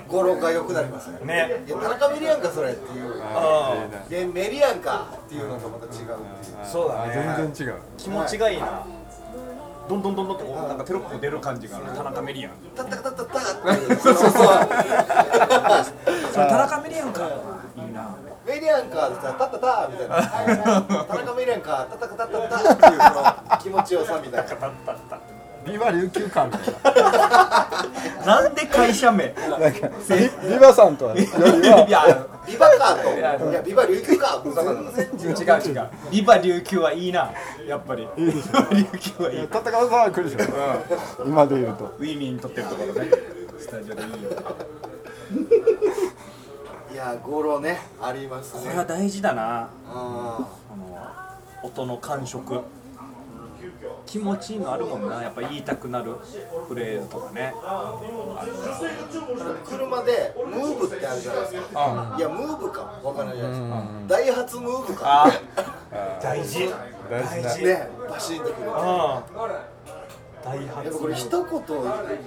[0.09, 1.19] 語呂が良くなりますね。
[1.25, 1.65] ね。
[1.67, 3.23] いや田中メリアンかそれっていう。
[3.23, 6.67] あでメリアンかっていうのとまた違うっていう。
[6.67, 7.35] そうだね。
[7.37, 7.75] 全然違う。
[7.97, 8.85] 気持ちがいいな。
[9.89, 14.35] どんどんどんどんってこうなんかテロップ出る感じがある田中メリアンタッタカタッタッタそうそうそう
[16.33, 17.29] 田中メリアンか
[18.51, 20.17] メリアンかって言ったらタッタタみたいな。
[21.05, 21.87] 田中メリアンか。
[21.89, 23.05] タッタカタッタッタっていうこ
[23.51, 24.57] の気持ちよさみたいな
[25.65, 28.27] ビバ琉球館みたいな。
[28.43, 29.33] なんで会社名？
[29.49, 31.17] なんかビビバさんとは。
[31.17, 31.21] い
[31.91, 33.15] やビバかと。
[33.15, 34.43] いやビバ琉球か。
[34.45, 35.89] 違う違う。
[36.11, 37.31] ビバ琉球はいいな。
[37.69, 38.09] やっぱり。
[38.17, 39.43] ビバ琉球はいい。
[39.45, 41.25] 戦うさは来るでしょ。
[41.25, 41.85] 今で言うと。
[41.99, 43.11] ウィーミン撮ってるところね。
[43.59, 44.31] スタジオでいいよ
[46.93, 48.63] いや語呂ねありますね。
[48.65, 49.71] これは大事だな。
[49.87, 50.41] ああ
[50.77, 50.99] の
[51.63, 52.61] 音の感触。
[54.07, 55.23] 気持ちいいのあるもんな。
[55.23, 56.17] やっぱ言いたくなる。
[56.67, 57.55] フレーズとかね。
[57.55, 57.61] ー
[59.65, 62.17] 車でムーブってあるじゃないですか。
[62.19, 63.85] いやムーブかわからないじゃないですか。
[64.09, 65.31] ダイハツムーブかあ
[66.21, 66.75] 大事。
[67.09, 68.71] 大事なねバシンとくる
[70.57, 71.41] やっぱこれ一言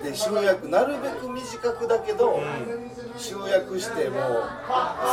[0.04, 2.40] で集約なるべく短くだけど、
[3.18, 4.44] 集約してもう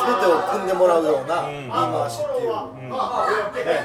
[0.07, 2.51] 全てを組んでもらうような言い回しっていう、
[3.67, 3.81] ね。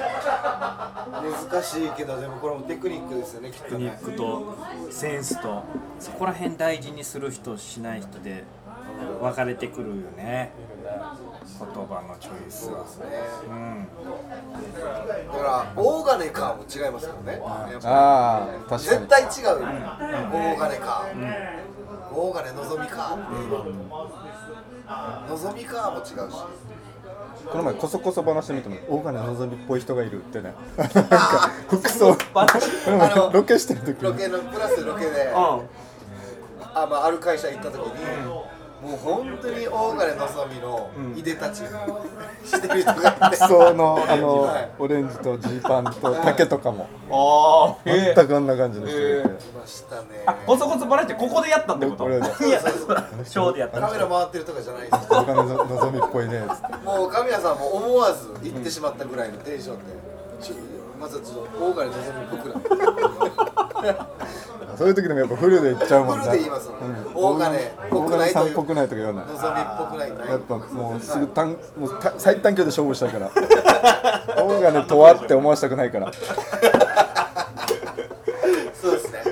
[1.50, 4.58] 難しいけどでもこれもテクニックですよねきっとテクニねックと
[4.90, 5.64] センスと
[6.00, 8.44] そこら辺大事にする人しない人で
[9.22, 10.52] 分かれてくるよね
[11.58, 12.86] 言葉のチョイスは。
[13.48, 13.88] うん。
[15.32, 17.42] だから大金かも違いますからね。
[17.46, 17.46] あ
[18.44, 19.68] あ確かに絶対違うよ、
[20.34, 21.06] 大金か、
[22.14, 23.24] 大金のぞみかって
[25.30, 26.36] のぞみかも違うし。
[27.46, 31.52] この前こそこそ話見ても大金のぞみっぽい人がいるってねなんか
[33.32, 35.60] ロケしてる時にロケのプラスロケで、あ
[36.90, 37.86] まあ、ある会社行った時に、
[38.82, 44.70] もう本当に大金のぞみのいでたちしてる人がいて、服装のあのはい。
[44.78, 46.88] オレンジとジーパンと丈とかも。
[47.10, 50.24] ああ全くこんな感じの人がいましたね。
[50.28, 52.04] あこそこそバラエティここでやったってこと？
[52.04, 52.28] これで。
[52.28, 53.80] いやショーでやった。
[53.82, 56.42] カメラ回ってるとかじゃないです大金のぞみっぽいね。
[56.84, 59.84] もう神谷さんも思わず言ってしまったぐらいのテンションで、
[60.42, 60.56] ちょ
[61.00, 62.70] まずはちょっと大金のぞみっぽくなって
[64.78, 66.80] そういう時でもやっぱフルで言っちゃうもんフねルで言いますもん、
[67.14, 68.48] 大金っぽく大金さないという。
[68.48, 69.24] んっぽくないとか言わな。
[69.24, 73.32] いのぞみっぽくないとやっぱもうすぐ短もうた最短距離で勝負したいから。
[74.36, 76.12] 大金とはって思わせたくないから。
[78.82, 79.24] そうですね。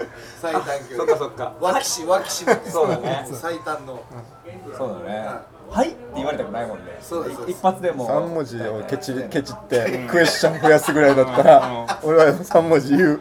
[0.42, 0.98] 最短距離。
[0.98, 1.54] そっかそっか。
[1.60, 2.52] 脇し脇しも。
[2.54, 3.28] ねそうだね。
[3.32, 4.02] 最短の。
[4.78, 5.28] そうだね。
[5.70, 6.98] はいって言われたくないもんね。
[7.02, 13.20] そうですそうです一発でも3文字をケチりケチってクエスチョン増やすぐらいだったら俺は3文字言う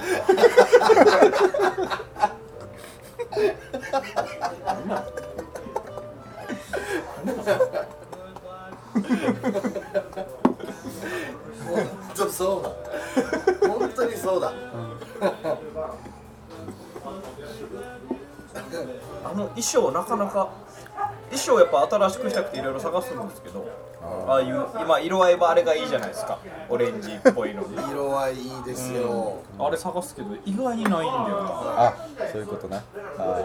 [11.68, 12.70] 本当そうだ。
[13.68, 14.52] 本当にそうだ、
[19.24, 20.50] あの衣装なかなか
[21.30, 23.66] 衣装やっぱ新しくしたくていろいろ探すんですけど
[24.26, 26.38] ああいう今色合いはあれがいいじゃないですか。
[26.68, 27.62] オレンジっぽいの。
[27.90, 31.86] 色合いいいですよ、あれ探すけど意外にないんだよな。
[31.86, 31.94] あ
[32.30, 32.82] そういうことね
[33.18, 33.40] あ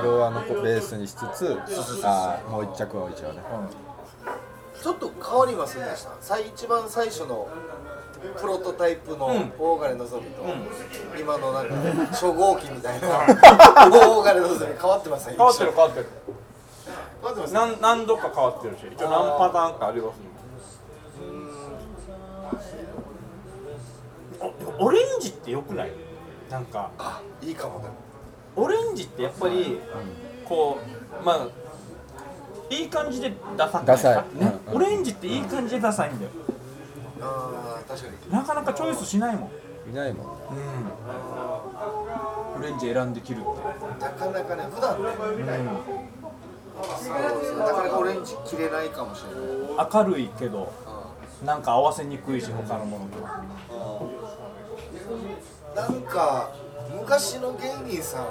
[0.00, 1.58] 色はのこベースにしつつ
[2.04, 3.42] あもう一着は置いちゃうね。
[4.80, 7.48] ちょっと変わりませんでした最一番最初の
[8.40, 9.26] プロトタイプの
[9.58, 10.44] 大金のぞみと、
[11.18, 11.74] 今のなんか
[12.12, 13.08] 初号機みたいな
[13.90, 16.06] 大金のぞみ変わってません変わってる変わってる
[17.52, 20.18] 何何度か変わってるし一応何パターンかあります
[24.40, 24.52] もん。
[24.52, 25.92] おでもオレンジってよくない？
[26.50, 26.90] なんか。
[26.98, 27.94] あいいかもでも。
[28.56, 29.78] オレンジってやっぱり
[30.44, 30.78] こ
[31.20, 31.48] うまあ
[32.70, 33.96] いい感じでダサくない？
[33.96, 34.24] ですかダサい。
[34.44, 34.58] ね？
[34.66, 34.76] うんうん。
[34.76, 36.30] オレンジっていい感じでダサいんだよ。
[37.20, 38.32] あー確かに。
[38.32, 39.50] なかなかチョイスしないもん。
[39.90, 40.26] いないもん
[42.58, 43.48] オレンジ選んで着るって。
[44.04, 45.58] なかなかね普段ね、そうですね
[46.76, 49.30] なかなかオレンジ着れないかもしれ
[49.76, 49.88] ない。
[49.92, 50.72] 明るいけど
[51.44, 53.18] なんか合わせにくいし他のものと
[55.74, 56.50] なんか
[56.98, 58.26] 昔の芸人さん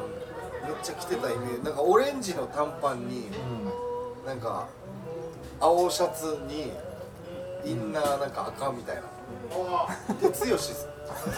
[0.65, 3.27] めっちゃ着てたイメージなんかオレンジの短パンに、
[4.25, 4.67] なんか
[5.60, 6.71] 青シャツに
[7.63, 9.03] インナーなんか赤みたいな。
[10.21, 10.88] で剛っす。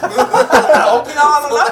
[1.14, 1.64] 縄のな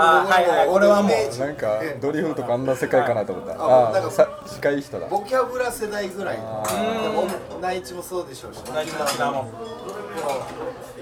[0.00, 3.52] あーはいはいこれはもうなんかドリフとかあんな世界かなと思った。
[3.54, 3.56] あ
[3.92, 7.26] なんかああさ近い人だボキャブラ世代ぐらいでも
[7.60, 8.62] 内地もそうでしょうし。
[8.62, 9.50] 大事な沖縄も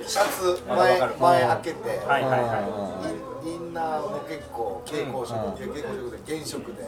[0.06, 2.46] シャツ前前開けて、はいはいは
[3.44, 3.48] い。
[3.48, 5.52] インインナーも結構蛍光色、うん。
[5.52, 6.82] 蛍光色で原色で、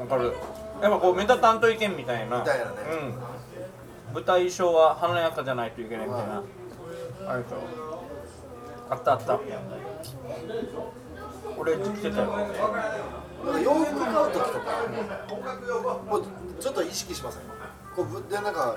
[0.00, 0.32] わかる。
[0.80, 2.38] やっぱこう目立たんといけんみたいな。
[2.38, 2.70] みたいなね。
[4.08, 6.42] うん、舞台衣装は華やかじゃないといけないみたいな、
[7.28, 7.56] あれでしょ。
[8.88, 9.32] あったあった
[11.58, 14.70] 俺着てたよなんか洋服買う時とか、
[16.08, 16.24] もう
[16.60, 17.42] ちょっと意識しません
[17.94, 18.76] こうぶでなんか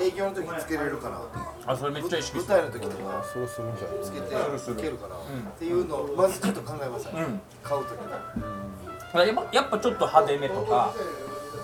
[0.00, 4.26] 営業の時につけれるかなとかあそれめっちゃ意識舞台の時とかあそうするんじゃんつけて
[4.58, 5.18] するつけるかな、っ
[5.58, 7.40] ていうのをまずちょっと考えますよ、うん。
[7.62, 8.10] 買う時に。
[8.12, 10.94] やっぱやっぱちょっと派手めとか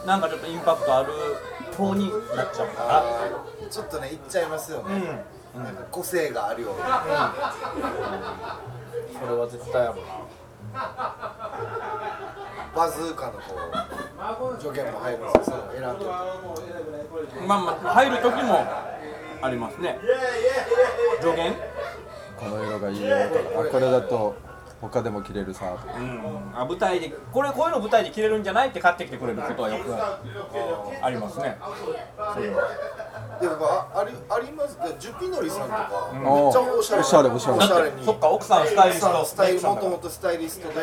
[0.06, 1.12] なんかちょっとインパクトある
[1.76, 3.04] 方になっちゃうから。
[3.68, 5.24] ちょっとねいっちゃいますよね、
[5.56, 7.34] なんか個性があるような、
[9.12, 10.00] それは絶対ある
[12.74, 15.56] バズーカのこう助言も入るんですよ。
[15.72, 16.10] 選んでる。
[17.46, 18.66] まあまあ入る時も
[19.42, 19.98] ありますね。
[21.20, 21.54] 助言。
[22.38, 24.34] この色がいいよとかあこれだと
[24.88, 25.94] 他でも着れるさとか。
[25.98, 26.52] うん。
[26.54, 29.94] あ舞台でこれこういうの舞台で着れるんじゃないって買ってきてくれることはよく。
[31.02, 31.58] ありますね。
[32.34, 32.68] それは
[33.40, 36.14] でもあありありますジュピノリさんとか、ん。
[36.14, 37.00] めっちゃおしゃれ。
[37.00, 37.56] おしゃれおしゃれ。
[37.56, 38.04] おしゃれに。
[38.04, 39.24] そっか奥さんスタイリスト。
[39.24, 40.82] スタイルもともとスタイリストで、ね。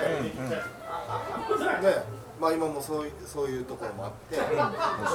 [2.39, 4.39] まあ今もそういうそういうところもあって、お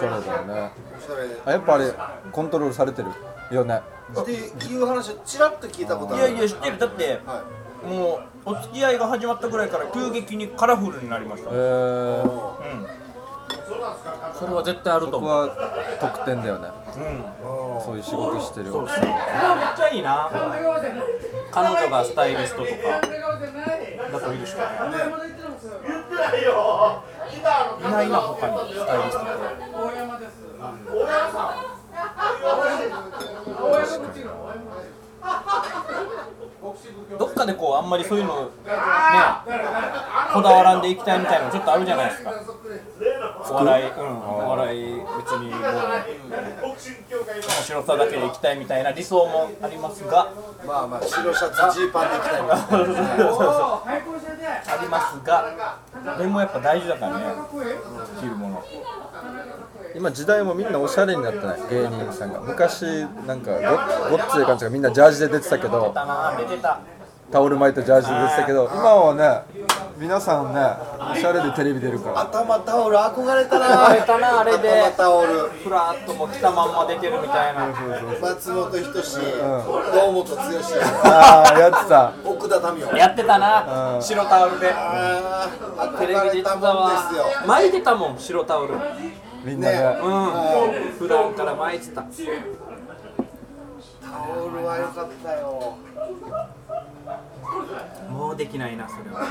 [0.01, 0.73] しゃれだよね。
[0.99, 1.29] おしゃれ。
[1.45, 1.93] あやっぱあれ
[2.33, 3.11] コントロールされてる
[3.55, 3.83] よね。
[4.19, 6.31] っていう話をちらっと聞いたことある。
[6.31, 6.79] いやいや知ってる。
[6.79, 7.45] だっては
[7.83, 11.51] もうお付き合いが始まったぐらいから急激にカラフルになりました。
[11.53, 11.61] えうん。
[11.61, 12.89] ー、
[14.35, 15.49] それは絶対あると思う。
[15.49, 16.69] そこは得点だよね。
[16.97, 17.25] うん。
[17.81, 18.89] そういう仕事してるそれは
[19.57, 20.31] めっちゃいいな。
[21.51, 22.73] 彼女がスタイリストとか
[24.13, 24.67] だといいでしょうね
[27.89, 28.75] いないな他に。
[28.75, 29.19] スタイリスト。
[29.21, 29.33] とか
[37.19, 38.49] どっかでこうあんまりそういうのね
[40.33, 42.33] こだわらんでいきたいみたいなのちょっとあるじゃないですか。
[43.51, 45.61] お笑い、うん、お笑い別にもう
[46.69, 46.77] 面
[47.65, 50.31] 白さだけでいきたいみたいな理想もありますが。
[50.67, 52.67] まあまあ白シャツジーパンで行きたいみたいな。
[54.67, 55.79] ありますが。
[56.19, 57.25] でもやっぱ大事だからね。
[58.21, 58.65] 着るもの
[59.95, 61.61] 今時代もみんなおしゃれになってない。
[61.71, 62.41] 芸人さんが。
[62.41, 62.83] 昔
[63.27, 63.53] なんか
[64.11, 65.95] ごごっつい感じがみんなジャージで出てたけど
[67.31, 69.43] タオル巻いたジャージで出てたけど今はね
[69.99, 70.61] 皆さんね
[71.13, 72.21] おしゃれでテレビ出るから。
[72.21, 73.67] 頭タオル憧れたな。
[73.89, 75.49] 憧れたなあれで頭タオル。
[75.49, 77.67] ふらっともう着たまんま出てるみたいな。
[78.21, 79.19] 松本人志、
[79.93, 80.41] 堂本剛。
[81.05, 82.13] ああやってた。
[82.25, 82.97] 奥田民生。
[82.97, 83.97] やってたな。
[83.97, 84.03] うん。
[84.03, 84.73] 白タオルで。
[85.99, 87.11] テレビ出てたわ。
[87.47, 88.75] 巻いてたもん白タオル。
[88.75, 88.81] うん
[89.45, 89.77] みんなね。
[90.99, 92.03] 普段から巻いてた。
[92.03, 92.09] タ
[94.33, 95.77] オルは良かったよ。
[98.11, 99.27] もうできないなそれは。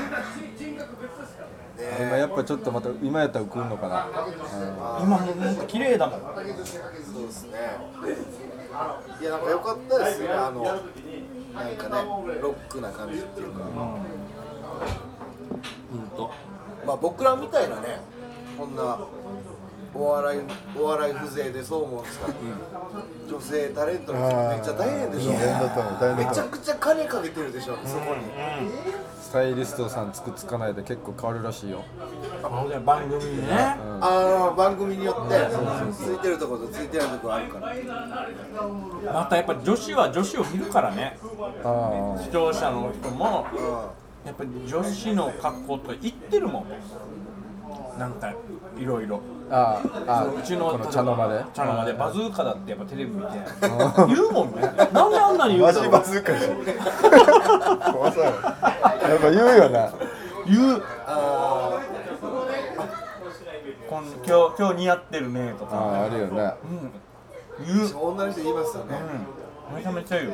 [2.00, 4.08] 今やっぱちょっとまた今やったら来るのかな、
[5.00, 6.20] 今もう綺麗だもん。
[6.20, 6.52] そうで
[7.30, 7.58] すね。
[9.20, 10.28] いやなんか良かったですね。
[10.30, 10.78] あのなん
[11.76, 12.04] かね
[12.40, 13.60] ロックな感じっていうか、
[16.84, 18.00] まあ僕らみたいなね
[18.58, 18.98] こんな
[19.94, 20.40] お笑い
[20.78, 22.26] お笑い風情でそう思うんですか？
[22.28, 22.34] ら、
[23.28, 25.32] 女性タレントの人めっちゃ大変でしょ？
[25.32, 25.92] 大変だと思う。
[26.00, 28.22] 大めちゃくちゃ金かけてるでしょそこに、
[29.20, 31.82] スタイリストさんつくつかないで結構変わるらしいよ、
[32.42, 33.44] そうだよ番組にね。
[33.46, 35.38] うん、ああ番組によって。
[35.92, 39.12] ついてるところとついてないところあるから。
[39.12, 41.18] またやっぱ女子は女子を見るからね。
[41.64, 46.66] あ視聴者の人もうやっぱり女子の格好とか言ってるもん
[47.98, 48.32] なんか
[48.78, 49.20] いろいろ。
[49.50, 51.44] ああうちの茶の間で？
[51.54, 53.28] 茶の間でバズーカだってやっぱテレビ見て。
[54.06, 54.60] 言うもんね。
[54.92, 56.48] なんであんなに言うマのジバズーカし
[57.92, 58.24] 怖そう。
[58.24, 59.90] ややっぱ言うよな。
[60.46, 60.82] 言う。
[61.06, 61.80] あ
[63.88, 65.76] こん今日今日似合ってるねとあか。
[65.78, 66.52] ああるよね。
[67.58, 67.66] うん。
[67.66, 67.86] 言う。
[67.86, 68.98] ー女の人言いますよね、
[69.70, 69.76] うん。
[69.76, 70.32] めちゃめちゃ言う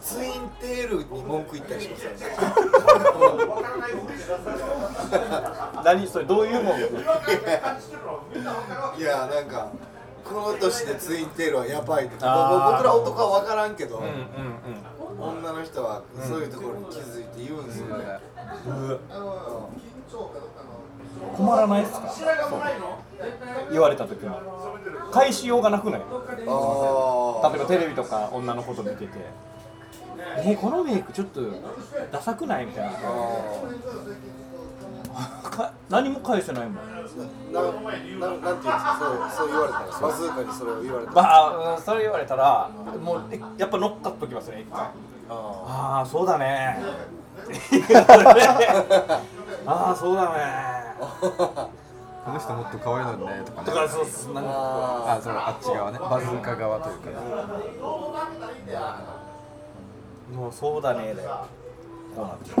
[0.00, 2.18] ツインテールに文句言ったりしますよね
[5.84, 6.80] 何それどういうもん
[8.98, 9.72] いやなんか
[10.24, 12.14] この年でツインテールはやばいって。
[12.14, 14.16] 僕ら男は分からんけど、うんうん。
[15.18, 18.04] 女の人はそういうところに気づいて言うんですよね、
[18.66, 18.98] うんうん
[21.36, 22.14] 困らないっすか
[23.70, 24.42] 言われた時は
[25.12, 29.08] 返しようがなくないあ例えばテレビとか女のこと見てて
[30.38, 31.40] 「えこのメイクちょっと
[32.12, 32.92] ダサくない?」みたいな。
[35.50, 36.74] か何も返せないもん。
[37.52, 41.22] なななんていうんですかそうそう言われたらバズーカにそれを言われたら。
[41.22, 42.68] まあうんそれ言われたら
[43.02, 44.80] もうえやっぱ乗っかっときますね一回。
[44.82, 44.90] あ
[45.30, 46.78] ああそうだね。
[49.66, 50.96] ああそうだね。
[52.26, 53.66] この人もっと可愛いのにねとかね。
[53.66, 54.28] とかそうっす。
[54.32, 55.98] なんかああそうあっち側ね。
[55.98, 57.16] バズーカ側というかね
[60.34, 61.46] もうそうだねだよ。
[62.14, 62.56] こうなってる。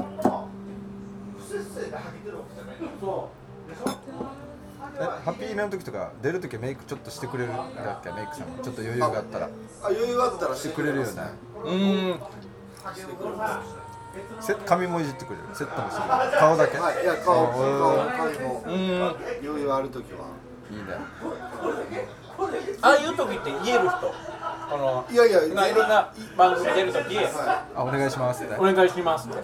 [4.98, 8.10] えハッピーメの時とか出る時メイクちょっとしてくれるんだっけ？
[8.12, 8.58] メイクさんも。
[8.62, 9.46] ちょっと余裕があったら。
[9.46, 9.50] あ
[9.88, 11.10] 余裕あったらしてくれるよね。
[11.64, 12.20] うーん
[14.40, 15.42] せ髪もいじってくれる。
[15.54, 17.02] セットもしてくれる顔だけ、はい。
[17.02, 17.96] いや顔あ顔
[18.32, 18.62] 髪も。
[18.64, 19.16] うーん。
[19.44, 20.28] 余裕ある時は。
[20.70, 20.84] いいね。
[22.82, 24.14] ああいう時って言える人
[24.70, 28.54] このいやいやまあいろんな番組出る時はあお願いしますって。
[28.56, 29.38] お願いしますって。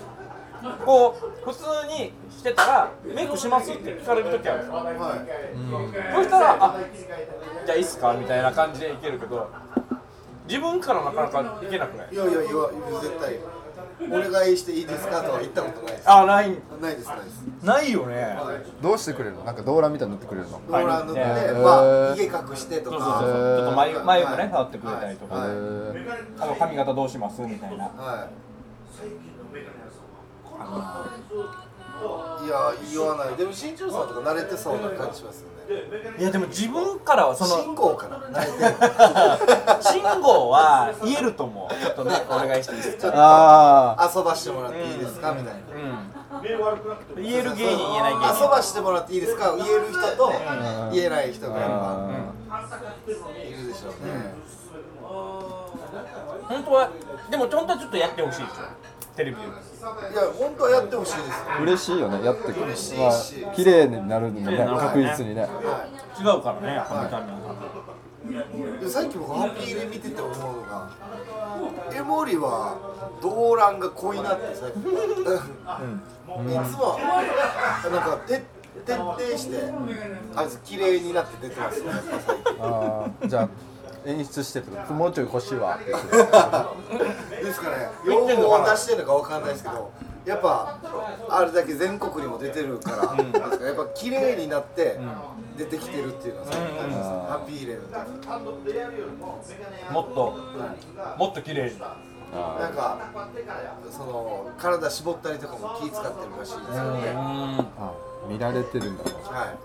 [0.85, 4.59] こう普通にしてたらメイクしますって聞かれる時ある。
[4.59, 5.17] んですよいは
[6.13, 6.15] い。
[6.15, 6.77] そしたらあ
[7.67, 9.49] じゃあいいっすかみたいな感じでいけるけど
[10.49, 12.15] 自分からなかなかいけなくない？
[12.15, 13.39] いやいや言わ絶対
[14.11, 16.11] お願いしていいですかとは言ったことないです。
[16.11, 16.51] あない。
[16.81, 17.45] ないですないです。
[17.63, 18.15] ないよね。
[18.17, 18.83] はい。
[18.83, 19.45] どうしてくれるの？
[19.45, 20.61] なんか動乱みたいに塗ってくれるの？
[20.69, 21.81] ローランドで、はいま
[22.13, 22.99] あ、家隠してとか。
[22.99, 23.57] そうそうそう。
[23.59, 25.45] ちょっと眉眉もね触ってくれたりとか、は
[26.41, 27.43] あの髪型どうします？
[27.43, 27.85] みたいな。
[27.85, 28.31] はい。
[32.45, 33.37] いや言わない。
[33.37, 35.62] でも新庄さんとか慣れてそうな感じしますよね
[36.19, 38.53] いやでも自分からはその信号かな慣れて
[39.77, 39.83] る。
[39.83, 41.75] 信号は言えると思う。
[41.75, 43.97] ちょっとねお願いしていいですか？
[43.99, 45.33] あ遊ばしてもらっていいですか？
[45.33, 45.61] みたいな。
[45.75, 47.23] うん。
[47.23, 48.43] 言える芸人言えない芸人。
[48.43, 49.57] 遊ばしてもらっていいですか？
[49.57, 50.33] 言える人とん。
[50.93, 51.57] 言えない人が
[53.47, 54.35] いるでしょうね。
[56.49, 56.91] 本当は
[57.31, 58.55] でも本当はちょっとやってほしいでしょ
[59.17, 59.53] テレビでいや
[60.39, 61.29] 本当はやってほしいです。
[61.59, 62.25] ー嬉しいよね。
[62.25, 62.95] やってくし
[63.55, 65.43] 綺麗になるのもね確実にね。
[65.43, 65.49] は
[66.19, 67.11] 違うからねやっぱ
[68.89, 70.89] さっき僕ハッピーで見てて思うのが
[71.93, 72.77] エモリは
[73.21, 74.87] 動乱が濃いなって最近 い
[76.65, 76.99] つも
[77.91, 78.43] なんかて
[78.87, 79.57] 徹底して
[80.37, 82.37] あいつ綺麗になって出てますねやっぱ最
[83.21, 83.29] 近。
[83.29, 83.49] じゃあ
[84.07, 84.67] 演出してる。
[84.87, 85.77] ともうちょい欲しいわ。
[85.77, 89.93] って言ってですかね要望を出してるのかわかんないですけど
[90.25, 90.79] やっぱ
[91.29, 94.99] あれだけ全国にも出てるから、ですかやっぱ綺麗になって
[95.59, 97.89] 出てきてるっていうのは最近ありますね、ハッピーレーの
[99.93, 100.39] もっと
[101.19, 101.77] もっと綺麗に。
[102.35, 102.97] あなんか
[103.91, 107.15] その体絞ったりとかも気使ってるらしいですよね、
[108.27, 109.05] 見られてるんだ。
[109.05, 109.11] は
[109.51, 109.59] い。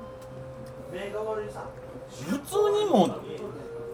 [0.91, 3.07] 普通にも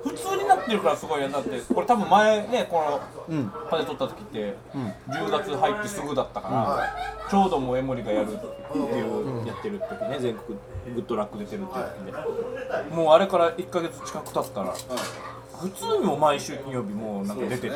[0.03, 3.51] 普通になってるからすごいやだってこれ多分前ねこのうん。
[3.69, 4.87] パで撮った時ってうん。
[5.13, 8.45] 10月入ってすぐだったから、ちょうどもう江森がやるって
[8.77, 10.57] いう、やってる時ね全国
[10.93, 17.75] グッドラック出てるっていう時で、もうあれから1か月近く経ったら普通にもう毎週金曜日もうなんか出てて、そ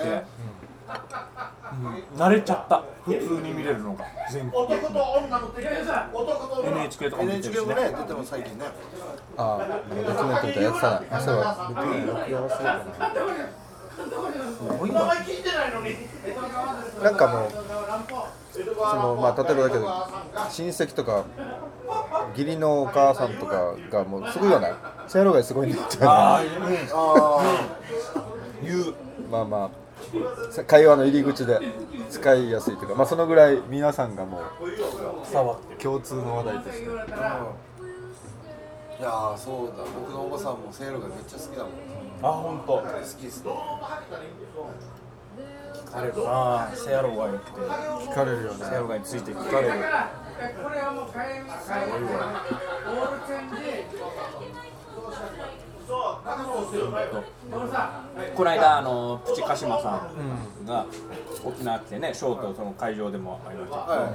[0.88, 2.20] うん。
[2.20, 2.84] 慣れちゃった。
[3.08, 4.64] 普通に見れるのが全国
[6.66, 7.62] NHK とかも出てるしね。
[7.62, 8.66] もね出ても最近ね。
[9.38, 12.78] ああドキュメントみたいなやってたなあそう録音録画忘れたな
[17.04, 17.52] なんかもう
[18.52, 19.86] そのまあ例えばだけど
[20.50, 21.24] 親戚とか
[22.36, 24.74] 義理のお母さんとかがもうすごいよね。
[25.08, 25.98] せやろがいすごいんだって。
[26.02, 26.42] ああ
[28.62, 28.94] 言う。
[29.32, 29.87] まあまあ
[30.68, 31.60] 会話の入り口で
[32.10, 36.88] 使いやすいというかまあそのぐらい皆さんがもう共通の話題として。
[37.14, 37.48] あ
[39.00, 39.84] いやーそうだ。
[39.94, 41.72] 僕のおばさんもせいろがめっちゃ好きだもん。
[42.24, 42.82] あ本当。
[42.82, 42.82] 好
[43.20, 43.52] きっすね。
[45.86, 46.72] 聞かれるな。
[46.74, 47.52] セアロガイって。
[47.52, 48.66] 聞かれるよね。
[48.66, 49.74] セアロガイについて聞かれる。
[49.78, 50.70] こ
[58.44, 60.10] の間あのプチカシマさ
[60.62, 60.86] んが
[61.44, 63.78] 沖縄来てねショートその会場でもありました。
[63.80, 64.14] けど、は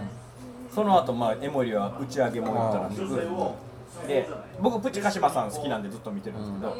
[0.75, 4.29] その後まあ江森は打ち上げも行ったらしくで
[4.61, 6.77] 僕プチカシマさん好きなんでずっと見てるんですけど、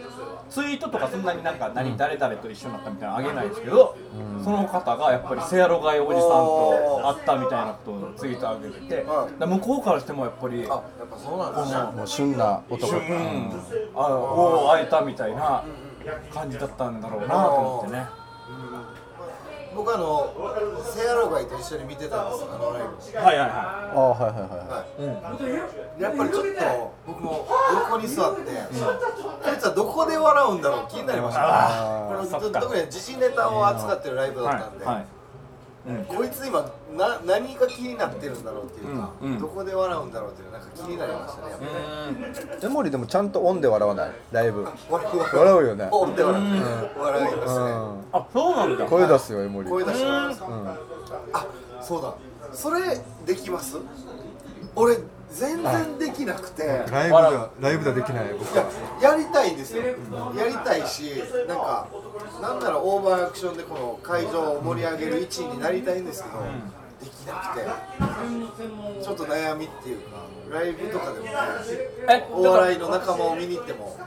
[0.53, 3.97] ツイートとかそんなになんか何誰々と一緒になったみたいなのあげないですけど、
[4.45, 9.07] その方がやっぱりセアロガイおじさんと会ったみたいなことをツイート上げてて、
[9.47, 12.97] 向こうからしてもやっぱりあやっぱそうなんですねもう旬な男。
[12.97, 13.53] うん、
[13.95, 15.65] あおお会えたみたいな
[16.35, 18.07] 感じだったんだろうなと思ってね。
[19.75, 20.33] 僕あの
[20.85, 23.19] セアロガイと一緒に見てたんですあのライブ。
[23.19, 24.85] はいはいはああはいはいは
[25.99, 27.47] やっぱりちょっと僕も
[27.91, 28.49] 横に座って、こ
[29.53, 31.43] いつはどこで笑うんだろう気になりました。
[31.45, 32.61] あーこれそっか。
[32.61, 34.45] 特に時事ネタを扱ってるライブい。
[34.45, 35.07] だったんで、はいはい
[36.07, 36.61] こいつ今
[36.97, 39.39] な何が気になってるんだろうっていうか、うんうん。
[39.41, 41.67] どこで笑うんだろうっていうのなんか気になりましたねやっぱ
[42.51, 44.13] り、い江森でもちゃんとオンで笑わない？
[44.31, 45.89] ライブ笑うよね。
[45.91, 48.05] おって笑う、笑いますね、うん。
[48.13, 48.87] あそうなんだ。
[48.87, 49.69] 声出すよ江森。
[49.69, 50.69] 声出しますうん。
[50.69, 50.77] あ
[51.81, 52.15] そうだ。
[52.53, 53.77] それできます？
[54.75, 54.97] 俺
[55.31, 58.65] 全然できなくて、ライブではライブではできない僕は。
[59.01, 61.89] やりたいんですよ、やりたいし、なんか、
[62.41, 66.39] なんならオーバーアクションでこの会場を盛り上げる一位になりたいんですけど、
[67.01, 71.33] できなくて、ちょっと悩みっていうか、ライブとかでもね、
[72.11, 73.99] えお笑いの仲間を見に行っても、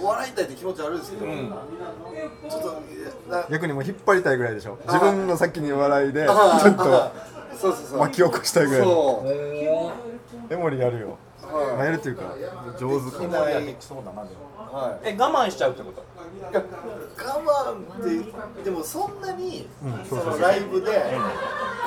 [0.00, 2.82] 笑いたいって気持ちあるんですけど、ちょっと、
[3.28, 4.78] な逆にもう引っ張りたいぐらいでしょ。
[4.86, 7.12] 自分の先に笑いでちょあっと
[7.60, 8.86] そうそうそう、巻き起こしたいぐらいの。
[8.86, 9.28] そう、
[10.48, 11.18] 江森やるよ。
[11.42, 11.76] はい。
[11.76, 12.22] まあやるっていうか
[12.78, 13.28] 上手かも。
[13.28, 13.40] できな。
[13.40, 15.08] はい。
[15.08, 16.00] え我慢しちゃうってこと？
[16.00, 17.42] いや我
[17.74, 17.74] 慢
[18.52, 19.68] ってでもそんなに、
[20.08, 21.18] そのライブで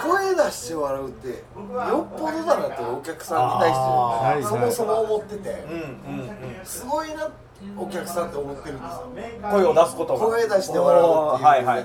[0.04, 5.50] 声出して笑うってよっぽどだなってお客さんに対してそもそも思ってて。
[5.50, 6.66] うんうんうん。
[6.66, 7.30] すごいな
[7.78, 9.09] お客さんって思ってるんですよ。
[9.51, 10.20] 声を出すことが。
[10.20, 11.84] 声出して笑うっていうはいはい。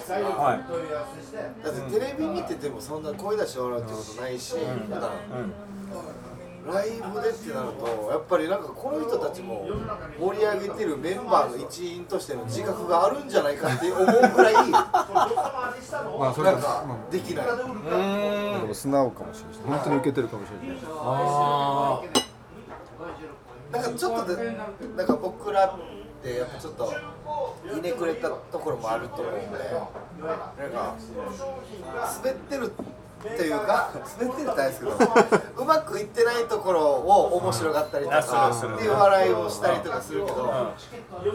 [1.65, 4.55] だってテレビ見ててもそんな声出して笑うってことないし、
[4.91, 5.13] だから
[6.73, 9.67] ライブでってなるとやっぱりなんかこの人たちも
[10.21, 14.13] 盛り上げてるメンバーの一員としての自覚があるんじゃないかって思うぐ
[14.43, 17.47] らいまあそれなんかできない。
[17.47, 17.53] で
[18.67, 22.03] も素直かもしれない本当に受けてるかもしれないあ
[23.73, 24.57] なんかちょっとで
[24.97, 25.79] なんか僕らっ
[26.23, 26.93] てやっぱちょっと
[27.75, 29.59] ひねくれたところもあると思うんで
[30.19, 30.97] なんか
[32.23, 32.73] 滑ってる
[33.19, 33.91] っていうか
[34.21, 34.93] 滑ってるってですけど
[35.59, 40.37] うまくいってないところを面白がったりとかっていう笑いをしたりとかするけど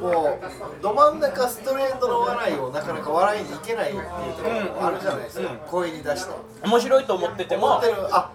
[0.01, 0.39] こ
[0.79, 4.03] うど真ん中ストレートの笑いをなかなか笑いにいけないっていう
[4.34, 6.31] ところもあるじゃないですか声に出して
[6.63, 6.67] あ。
[6.67, 7.81] 面白いと思ってても思っ。
[7.81, 8.31] てるあ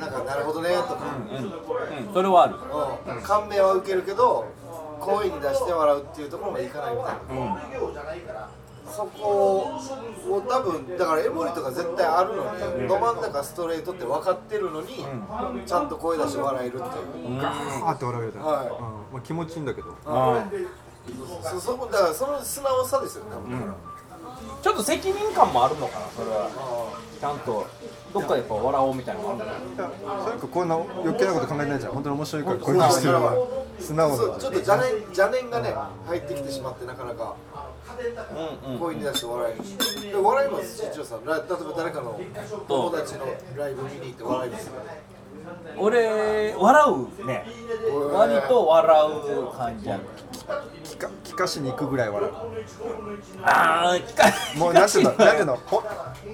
[0.00, 0.98] なんかなるほどねとか。
[1.30, 2.14] うん。
[2.14, 2.54] それはある。
[3.16, 3.22] うん。
[3.22, 4.46] 感銘は受けるけど
[5.00, 7.14] 声に出して笑うっていうところまでいかないみたい
[8.34, 8.48] な、
[8.90, 9.80] そこ
[10.28, 12.44] を多分だからエモリとか絶対あるの
[12.82, 15.06] に、ど真ん中ストレートって分かってるのに、
[15.64, 18.66] ちゃんと声出して笑えるっていう、ガーって笑えたはい。
[18.66, 18.72] うん。
[19.12, 19.94] まあ気持ちいいんだけど。
[20.04, 20.44] あ
[21.42, 23.74] そそこだからその素直さですよね多分、
[24.62, 26.50] ちょっと責任感もあるのかなそれは。
[27.18, 27.66] ちゃんと
[28.12, 29.52] どっかでやっぱ笑おうみたいなのがある。
[30.24, 31.92] それかこんな余計なこと考えてないじゃん。
[31.92, 33.34] 本当に面白いからこういうのしてるわ
[33.78, 35.74] 素直そうだちょっと邪念邪念がね
[36.06, 37.36] 入ってきてしまってなかなか
[38.66, 38.72] うん。
[38.72, 38.78] うん。
[38.78, 40.12] 声に出して笑える。
[40.12, 41.24] で笑います新庄さん。
[41.24, 42.20] ら例えば誰かの
[42.68, 44.72] 友達のライブ見に行って笑いますよ
[45.76, 46.84] 俺笑
[47.20, 47.44] うね。
[48.12, 49.06] 割と笑
[49.42, 50.02] う感じある。
[50.84, 52.32] 聞か聞かしに行くぐらい笑う。
[53.42, 54.24] ああ、聞か
[54.58, 55.82] もうなんていうのなんていうのほ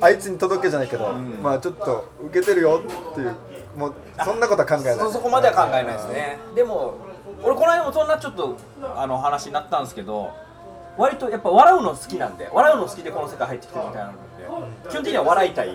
[0.01, 2.83] あいつに届けじゃないけど、まあちょっと受けてるよ
[3.13, 3.35] っていう
[3.77, 3.95] もう
[4.25, 4.99] そんなことは考えない。
[4.99, 6.39] そそこまでは考えないですね。
[6.55, 6.95] でも
[7.43, 8.57] 俺この間もそんなちょっと
[8.97, 10.31] あの話になったんですけど
[10.97, 14.19] 割とやっぱ笑うの好きなんで笑うの好きでこの世界入ってきてるみたいなので
[14.89, 15.69] 基本的には笑いたい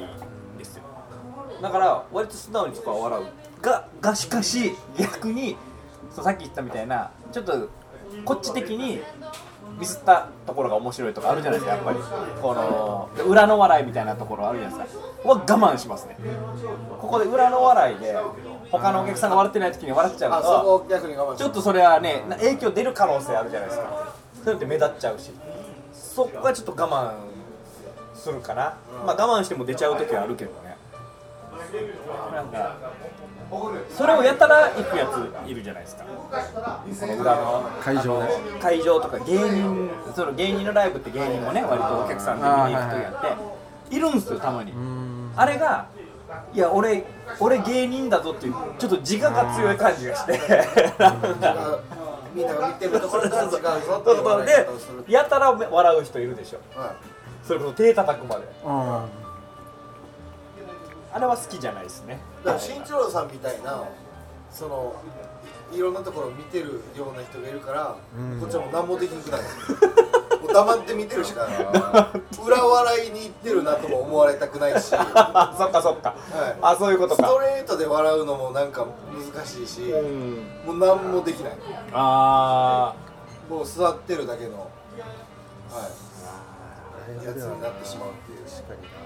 [1.61, 3.61] だから割と素直にそこは笑う。
[3.61, 5.55] ががしかし逆に
[6.13, 7.69] そうさっき言ったみたいなちょっと
[8.25, 9.01] こっち的に
[9.79, 11.99] ミスったところが面白いとかあるじゃないですかやっぱり。
[12.41, 15.29] この裏の笑いみたいなところあるじゃないですか。
[15.29, 16.17] は我慢しますね。
[16.99, 18.17] ここで裏の笑いで
[18.71, 24.15] 他のお客さんが笑ってない時に笑っちゃうとこ逆に我慢ちょっとそれはねな影響出る可能性あるじゃないですか。
[24.43, 25.31] そういうのって目立っちゃうし。
[25.93, 27.13] そこはちょっと我慢
[28.17, 30.51] するかな、まあ我慢しても出ちゃう時はあるけど。
[30.51, 30.60] ね
[32.33, 32.75] なんか
[33.97, 36.03] それをやったら行くやついるじゃないですか。
[36.03, 38.29] この裏の会場ね
[38.61, 44.73] 会場とか芸人その芸人のライブって芸人もね割とお客さんで見に行く時やっているんですよたまに。
[45.35, 45.87] あれが
[46.53, 47.05] いや俺
[47.39, 50.39] 俺芸人だぞっていうちょっと自我が強い感じがして。
[50.97, 51.79] なんか
[52.33, 53.57] みんなが見てるところとは違うぞ
[54.41, 56.79] っでやたら笑う人いるでしょ。
[56.79, 56.95] は
[57.43, 58.43] それこそ手叩くまで。
[58.65, 59.20] うん
[61.13, 62.19] あれは好きじゃないですね。
[62.41, 63.83] いだから新一郎さんみたいな
[64.51, 64.95] その
[65.73, 67.95] いろんなところを見てるような人がいるから、
[68.39, 69.43] こっちはもう何もできなくなる。
[70.41, 71.57] もう黙って見てるしかない。
[72.45, 75.05] 裏笑いに行ってるなとも思われたくないし、は
[75.53, 76.13] あそっかそっか、い。
[76.61, 77.23] あそういうことか。
[77.23, 78.85] ストレートで笑うのもなんか
[79.33, 80.47] 難しいし、うん。
[80.65, 81.53] もう何もできない。
[81.93, 82.93] あ
[83.49, 84.65] もう座ってるだけの、は
[87.21, 88.39] い、やつになってしまうっていう。
[88.97, 89.00] あ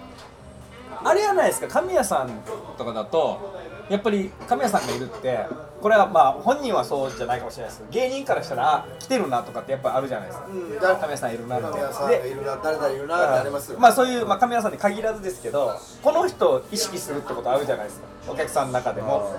[1.04, 2.30] あれやないですか神谷さん
[2.78, 3.54] とかだと
[3.90, 5.46] やっぱり神谷さんがいるって
[5.80, 10.48] これはまあ本人はそうじゃないかもしれないですけど芸人からしたらあ来てるなとかってやっぱあるじゃないですか。
[10.48, 11.66] うん神谷さんいるなって。
[11.68, 18.06] 神谷さんがいでるな誰々いるなってありますよ、まあそういう、まあ、神谷さんに限らずですけどこの人を意識するってことあるじゃないですか。
[18.28, 19.32] お客さんの中でも。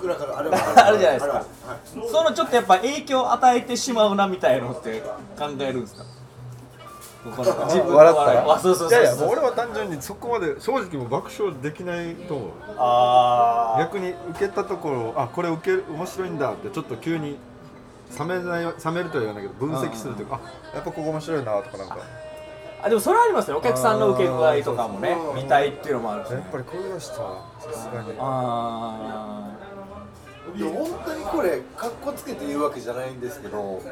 [0.00, 0.98] 少なからあれはある。
[1.00, 1.34] じゃないですか。
[1.34, 1.44] はい。
[2.08, 5.00] そのちょっとやっぱ影響を与えてしまうなみたいのって
[5.36, 6.04] 考えるんですか？
[7.30, 8.54] この自分の笑ったら。
[8.54, 9.02] あそうそうそうそう。
[9.02, 12.50] いやいやもう俺は単純にそこまで正直もう爆笑できないと思う。
[12.76, 13.80] あー。
[13.80, 17.38] 逆に受けたところあこれ受ける面白いんだってちょっと急に
[18.18, 20.40] 冷めない冷めるとは言わないけど分析するというか
[20.72, 21.98] あやっぱここ面白いなとかなんか。
[22.80, 23.58] あでもそれはありますよ。
[23.58, 25.16] お客さんの受け具合とかもね。
[25.34, 26.36] 見たいっていうのもあるし、ね。
[26.36, 28.14] やっ、ぱりこういう人はさすがに。
[28.18, 29.50] あ
[30.56, 33.82] 本当にこれかっこつけて言うわけじゃないんですけど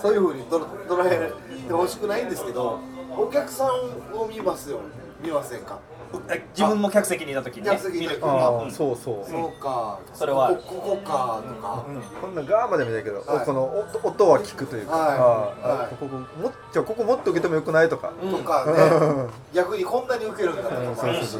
[0.00, 1.32] そういうふうに捉捉え
[1.66, 2.78] てほしくないんですけど
[3.16, 3.68] お客さん
[4.16, 4.78] を見ますよ。
[5.22, 5.78] 見ませんか？
[6.12, 7.70] ー自分も客席にいた時にね。
[7.72, 8.32] 客席にいた時見る。
[8.32, 9.30] ああそうそう。
[9.30, 10.00] そうか。
[10.14, 10.48] それは。
[10.48, 11.84] ここここかとか、
[12.22, 13.44] こんなガーまで見ないけど、はい。
[13.44, 15.94] この音音は聞くというか、はい。
[15.94, 18.72] ここもっじゃあここもっと受けてもよくないとか、とかね。
[19.52, 21.36] 逆にこんなに受けるんだとかもあるし、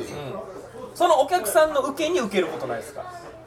[0.95, 3.03] そのお客さんの受けに受けることないですか？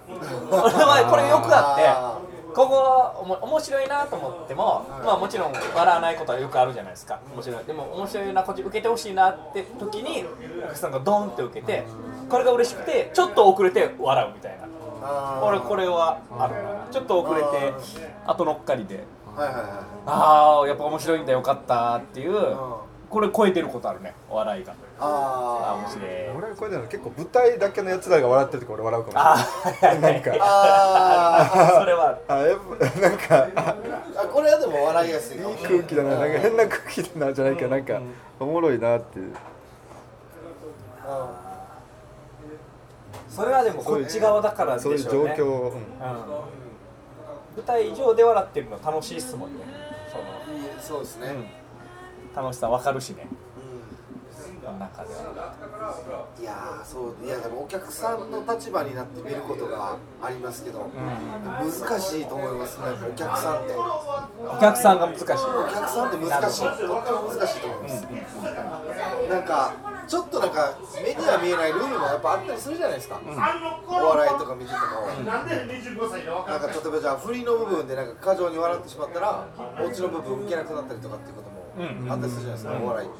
[0.52, 2.24] 俺はこれよくあって
[2.54, 7.20] ここおも面白いなと思っても、まあもちろん笑わないことはよくあるじゃないですか。
[7.34, 7.64] 面白い。
[7.64, 10.24] でも面白いなこっち受けてほしいなって時に
[10.60, 11.84] お客さんがドンって受けて
[12.30, 14.68] これが嬉しくてちょっと遅れて笑うみたいな。
[15.42, 16.70] 俺これはあるな。
[16.92, 17.74] ちょっと遅れて
[18.28, 19.04] 後乗っかりで。
[19.36, 19.66] はいはいはい
[20.06, 22.56] ああやっぱ面白いんだよかったっていう
[23.14, 24.16] これ超えてることあるね。
[24.28, 24.74] お笑いが。
[25.00, 26.10] あああ面白い。
[26.36, 30.14] 俺はこれでも結構舞台だけのやつらが笑ってる時俺笑うかもあしれない。
[30.14, 30.32] なんか。
[30.32, 33.48] ーあそれはあやっぱなんか。
[34.16, 35.40] あこれはでも笑いやすいい。
[35.40, 36.16] い空気だな。
[36.16, 38.02] なんか変な空気だなじゃないけどなんか
[38.40, 39.36] おもろいなっていう。
[43.30, 45.00] それはでもこっち側だからでしょうね。
[45.00, 45.78] そういう状況を、うん。
[45.78, 45.80] うん。
[47.58, 49.66] 舞台上で笑ってるの楽しいっすもんね。
[50.82, 51.28] そうですね、
[52.36, 53.28] 楽しさわかるしね。
[53.58, 55.22] う世の中では、
[56.40, 57.26] んいやーそう。
[57.26, 60.90] いやでもお客さんの立場になって見ることがありますけど、
[61.44, 62.86] 難しいと思いますね。
[63.12, 63.74] お客さんって。
[63.76, 65.26] お客さんが難しい。
[65.26, 66.62] お客さんって難しい。
[66.64, 68.08] とっても難しいと思います、
[69.30, 69.74] なんか
[70.08, 73.20] ちょっとなんか目には見えないルールもやっぱあったりするじゃないですか、
[73.88, 79.46] お笑いとか見てても、なんか例えばじゃあ振りの部分でなんか過剰に笑ってしまったら
[79.80, 81.53] オチの部分受けなくなったりとかっていうことも
[82.10, 83.18] あったりするじゃないですか、お笑いって、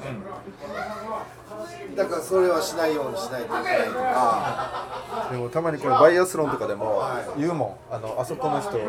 [1.96, 5.28] だからそれはしないようにしないといけないとか。
[5.30, 7.40] でもたまにこれバイアスロンとかでもはい。
[7.40, 7.94] 言うもん。
[7.94, 8.84] あのあそこの人めっ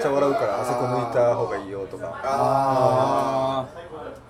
[0.00, 2.20] ちゃ笑うからあそこ抜いた方がいいよとか。
[2.22, 3.66] あ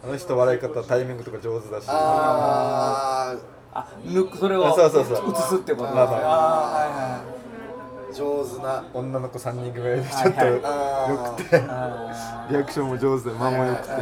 [0.03, 1.87] あの人笑い方タイミングとか上手だし。
[1.87, 1.91] ー。
[1.93, 3.37] あ
[3.73, 5.31] あ抜くそれをそうそうそう。
[5.31, 7.21] 映すってことまあまあ。
[8.15, 8.85] 上手な。
[8.93, 11.57] 女の子3人組でちょっとはいよあくて。
[11.57, 11.91] ーはいはい。
[12.11, 13.89] あリアクションも上手で間も良くて。
[13.89, 14.01] とか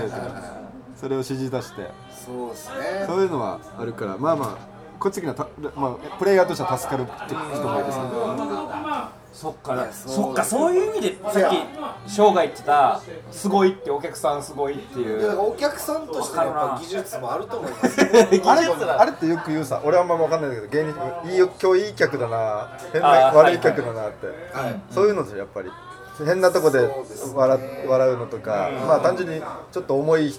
[0.99, 1.91] それを指示出して。
[2.11, 3.05] そうですね。
[3.07, 4.17] そういうのはあるから。
[4.19, 5.47] まあまあこっち的にはた、
[5.77, 7.13] まあ、プレイヤーとしては助かるって
[7.55, 7.99] 人もいるし。
[9.33, 11.57] そっかそうそっかそういう意味でさっき
[12.09, 15.39] 生涯言ってたすごいってお客さんすごいっていう。
[15.39, 18.01] お客さんとしてのやっぱ技術もあると思います。
[18.43, 24.33] 技あれあれってよく言うさ俺はあんま分かんないんだけど芸人いいよ今日いい客だな変な悪い客だなって、は
[24.71, 24.81] い。
[24.91, 25.71] そういうのでやっぱり
[26.25, 29.41] 変なとこでそう笑笑うのとか、まあ単純に
[29.73, 30.33] ちょっと重い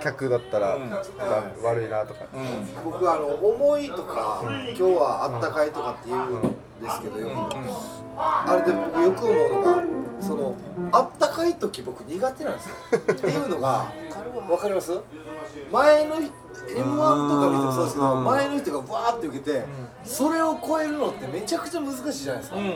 [0.00, 0.76] 客だったら、
[1.62, 2.20] 悪いなとか、
[2.84, 7.56] 僕あの重いとか、今日はあったかいとかって言うんですけどよく、
[8.16, 9.82] あれで僕よく思うのが
[10.20, 10.54] その
[10.92, 12.74] あったかい時僕苦手なんですよ。
[12.98, 13.68] っていうのが
[14.48, 14.92] わかります？
[15.72, 18.24] 前の m 1とか見てもそうですけどうん。
[18.24, 19.64] 前の人がバーって受けて
[20.04, 22.56] それを超えるのってめちゃくちゃ難しいじゃないですか。
[22.56, 22.72] うんうん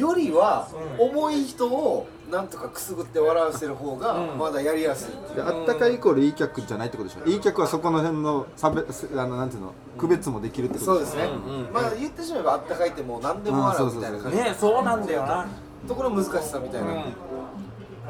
[0.00, 4.38] よりは重い人をなんとかくすぐって笑わせる方がうん。
[4.38, 5.36] まだやりやすい。
[5.36, 7.26] であったかいイコールいい客じゃないってことでしょ？
[7.28, 9.72] いい客はそこの辺の差別あのなんていうの？
[9.98, 11.24] 区別もできるってことそうですね。
[11.24, 14.38] うんうんまあ言ってしまえばあったかいってもう何でも笑うみたいな感じ。
[14.38, 15.46] ねそうなんだよな。
[15.88, 16.98] ところ難しさみたいな、うん。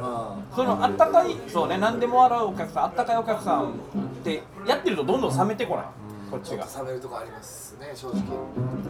[0.00, 0.36] あ。
[0.54, 3.72] そのあったかいそうね何でも笑うお客さんあったかいお客さんっ
[4.22, 5.86] てやってるとどんどん冷めてこない
[6.30, 6.64] こっちが。
[6.64, 8.22] 冷めるとこありますね正直。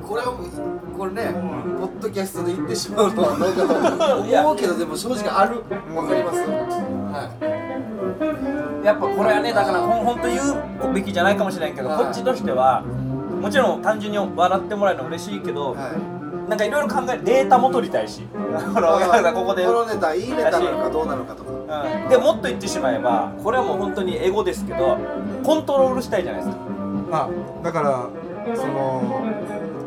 [0.07, 1.33] これこれね
[1.79, 5.63] ポッドキャストで言ってしまうのはどうかと 思うけどでも正直ある。
[5.97, 6.41] わかります。
[6.41, 7.31] は
[8.83, 8.85] い。
[8.85, 10.39] やっぱこれはねだからほん本当言
[10.91, 11.99] うべきじゃないかもしれないけど、はい。
[11.99, 12.83] こっちとしては
[13.41, 16.51] もちろん単純に笑ってもらえるの嬉しいけど、はい。
[16.51, 18.23] なんかいろいろ考えデータも取りたいし。
[18.33, 18.35] こ
[19.35, 21.51] ここでこのネタいいネタなのかどうなのかとか。
[21.51, 22.09] うん。
[22.09, 24.99] でもっと言ってしまえばこれはもう本当にエゴですけど
[25.45, 26.71] コントロールしたいじゃないですか
[27.13, 27.29] あ
[27.63, 28.09] だから
[28.57, 29.23] その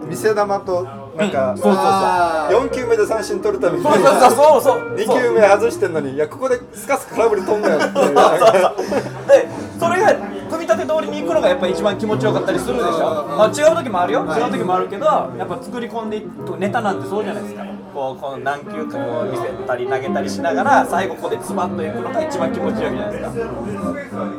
[0.08, 0.84] 見せ玉と
[1.18, 1.84] なんか、うんそうそうそう。
[1.86, 4.96] あー4球目で三振取るためにそうそうそうそうそう。
[4.96, 9.48] 2球目外してんのにいやここでスカスカ空振り飛んだよって で
[9.80, 10.14] それが
[10.50, 14.42] 組み立て通りに行くのがやっぱ一番気持ちよかったりするでしょ、まあ、違う時もあるよ、はい。
[14.42, 17.64] 違う時もあるけどやっぱ作り込んでいくネタなんてそうじゃないですか。
[17.94, 23.30] こうこう何球かこう見せたり投げたりしながら最後ここでズバッといくのが一番気持ちいいじゃないですか。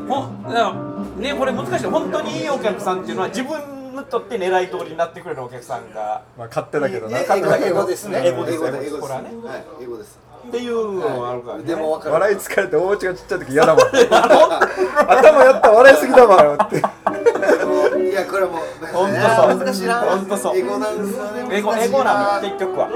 [0.09, 0.72] ほんだから
[1.16, 1.86] ねこれ難しい。
[1.86, 6.22] 本当にいいお客さんっていうのは自分にとって狙い通りになってくれるお客さんが。
[6.36, 7.18] まあ勝手だけどな。
[7.18, 8.26] エゴエゴですね。
[8.26, 10.68] エゴですエゴですこれはねはいエゴですってい。
[10.68, 12.12] うのがあるからね、でも分かる。
[12.14, 13.84] 笑い疲れて大内がちっちゃい時嫌だもん。
[13.88, 16.54] 頭やった笑いすぎだもん。
[16.54, 18.58] っていやこれも
[18.92, 19.58] ほんとそう。
[19.58, 20.00] 難しいな。
[20.00, 20.56] ほんとそう。
[20.56, 22.88] エゴなんですよねエゴ難しいエゴなの結局は。
[22.88, 22.94] ね。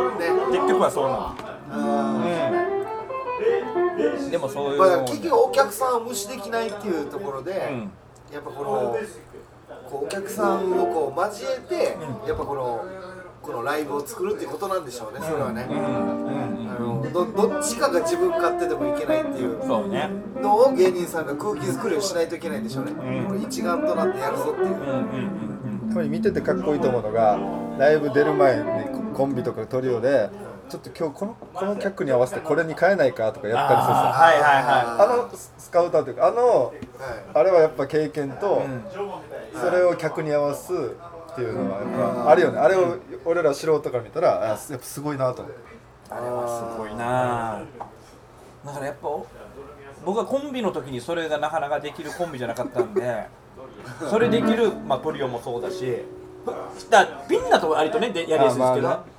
[0.52, 1.34] 結局はそうなの。
[1.70, 2.14] あ
[4.18, 4.30] うん。
[4.30, 7.90] でもそういうーま結局お客さんを無視できないっていうところで、うん
[8.32, 8.96] やっぱこの
[9.90, 12.84] こうお客さんをこう交えて、やっぱこの
[13.42, 20.10] このライブを作るっていうことなんでしょうねそれはね、あのどどっちかが自分勝手でもいけないっていうそうね。
[20.40, 23.26] のを芸人さんが空気作りをしないといけないんでしょうね、ん。
[23.26, 24.74] これ一丸となってやるぞっていう、うん。
[24.74, 25.88] うん。
[25.88, 27.38] やっぱり見ててかっこいいと思うのが
[27.78, 28.64] ライブ出る前に
[29.14, 30.28] ココンビとかトリオで
[30.68, 36.76] ちょっと今日このこの客に合わせてこれに変えないかとかやったりするさはいはいはあのスカウターというかあのはい
[37.34, 38.62] あれはやっぱ経験と、
[39.54, 42.58] それを客に合わすっていうのはやっぱあるよね。
[42.58, 45.58] あれを俺ら素人から見たらあやっぱすごいなと思って
[46.10, 47.62] あれはすごいな。
[48.64, 49.26] だからやっぱお
[50.04, 53.26] 僕はコンビの時にそれがなかなかできるコンビじゃなかったんで
[54.08, 55.98] それできる、まあ、トリオもそうだし
[56.90, 59.17] だピンだと割とねでやりやすいですけど、あまあ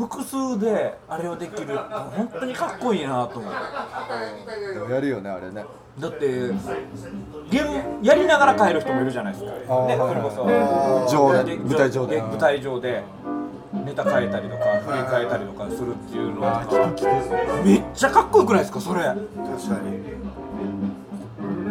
[0.00, 3.52] 複数であれをできる本当にかっこいいなと思っ
[4.88, 5.64] てやるよねあれね。
[5.98, 6.26] だって
[7.50, 10.44] ゲームやりながら帰る人もいるじゃないですか、ね、それこそ。
[11.14, 12.22] 上で舞台上で。
[12.22, 13.02] 舞台上で
[13.84, 16.40] ネタ変えたりとか振り変えたりとかするっていうの。
[16.40, 19.02] はめっちゃかっこよくないですかそれ。
[19.02, 19.26] 確か
[19.84, 20.00] に。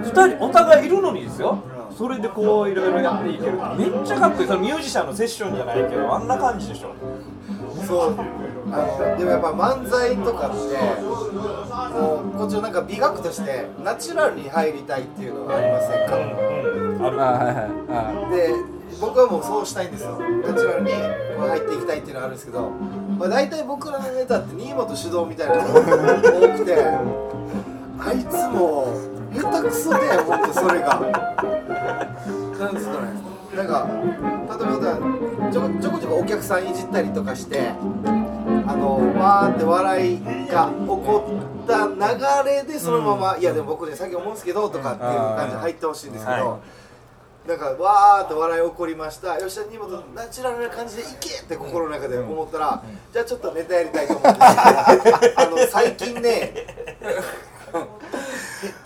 [0.04, 1.64] 2人お互いいるのにですよ。
[1.98, 4.48] それでこういろいろやっていけるめっちゃかっこいい。
[4.48, 6.94] そのミュージシャンのセッションじゃないけどあんな感じでしょ
[7.88, 8.16] そう。
[8.72, 10.58] あのでもやっぱ漫才とかって
[11.92, 17.22] こうこっちのなんか美学としてナチュラルに入りたいっていうのがありませんか、ある。
[17.22, 17.66] あはいはい
[18.28, 18.54] あで
[19.02, 20.20] 僕はもうそうしたいんですよ。
[20.20, 22.70] ナチュラルにこう入っていきたいっていうのがあるんですけど、
[23.18, 25.84] まあ、大体僕らのネタって新本主導みたいなのが多
[26.60, 26.76] くて
[28.00, 28.94] あいつも
[29.34, 31.00] 下手くそで本当それが。
[32.60, 35.19] なんですかねなんか例えば
[35.52, 46.60] ちょこちょこちょこお客さんいじったりとかしてあのわーって笑いが起こった流れでそのまま、いやでも僕ねさっき思うんですけどとかっていう感じで入ってほしいんですけど、は
[47.48, 49.38] なんかわーって笑い起こりました。
[49.38, 56.54] 吉田荷物ナチュラルな感じでいけって心の中で思ったら、じゃあちょっとネタやりたいと思うんですけどあの最近ね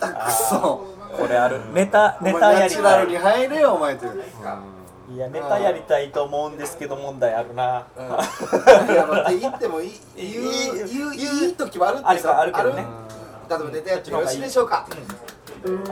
[0.00, 0.86] 下手くそ。
[1.18, 1.60] これある。
[1.72, 2.70] ネタネタやナりたい。
[2.70, 4.22] チュラルに入れよお前という
[5.12, 7.86] いやネタやりたいと思うんですけど問題あるな。
[7.96, 8.06] うん。
[8.06, 8.08] い
[8.96, 9.06] や
[9.38, 9.92] 言ってもいい。
[10.16, 10.44] 言う
[10.88, 12.88] 言ういい時もあるんですよあるかあるけどね。
[13.50, 14.88] 例えばネタやってよろしいでしょうか。
[14.88, 14.94] あ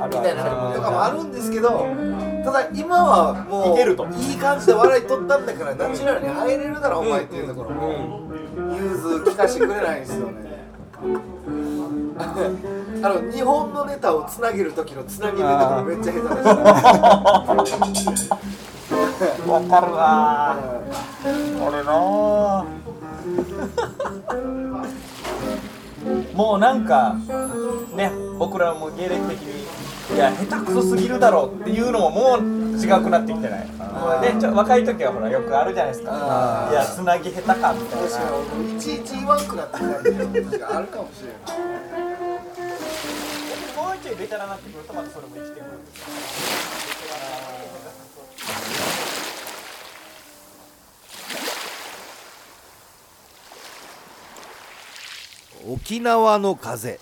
[0.09, 0.45] るみたいな
[0.75, 1.87] とかもあるんですけど
[2.45, 4.07] ただ今はもういけると。
[4.07, 8.23] いい感じで笑い取ったんだからナチュラルに入れるだろお前っていうところも。
[8.75, 10.53] 融通聞かしてくれないんですよね。
[13.03, 16.43] あの日本のネタをつなげる時のつなぎネタとかめっちゃ下手で
[17.97, 18.39] した
[19.47, 20.57] わかるわ。
[21.67, 21.93] 俺な
[26.35, 27.17] もうなんか
[27.95, 29.63] ね僕らも芸歴的に
[30.17, 32.41] いや下手くそすぎるだろうっていうのももう
[32.77, 33.69] 違くなってきてない。
[34.21, 36.69] でちょ若い時はほらよくあるじゃないですか。
[36.73, 38.09] いやつなぎ下手かみたいな。
[38.09, 38.21] 確か
[38.59, 38.77] に。
[38.77, 40.11] いちいち言わんくなってきたんで
[40.43, 41.63] 確かにあるかもしれない
[43.77, 46.82] もうちょいベテランになってくるとまたそれも生きてくるんですよ
[55.67, 56.99] 沖縄の風。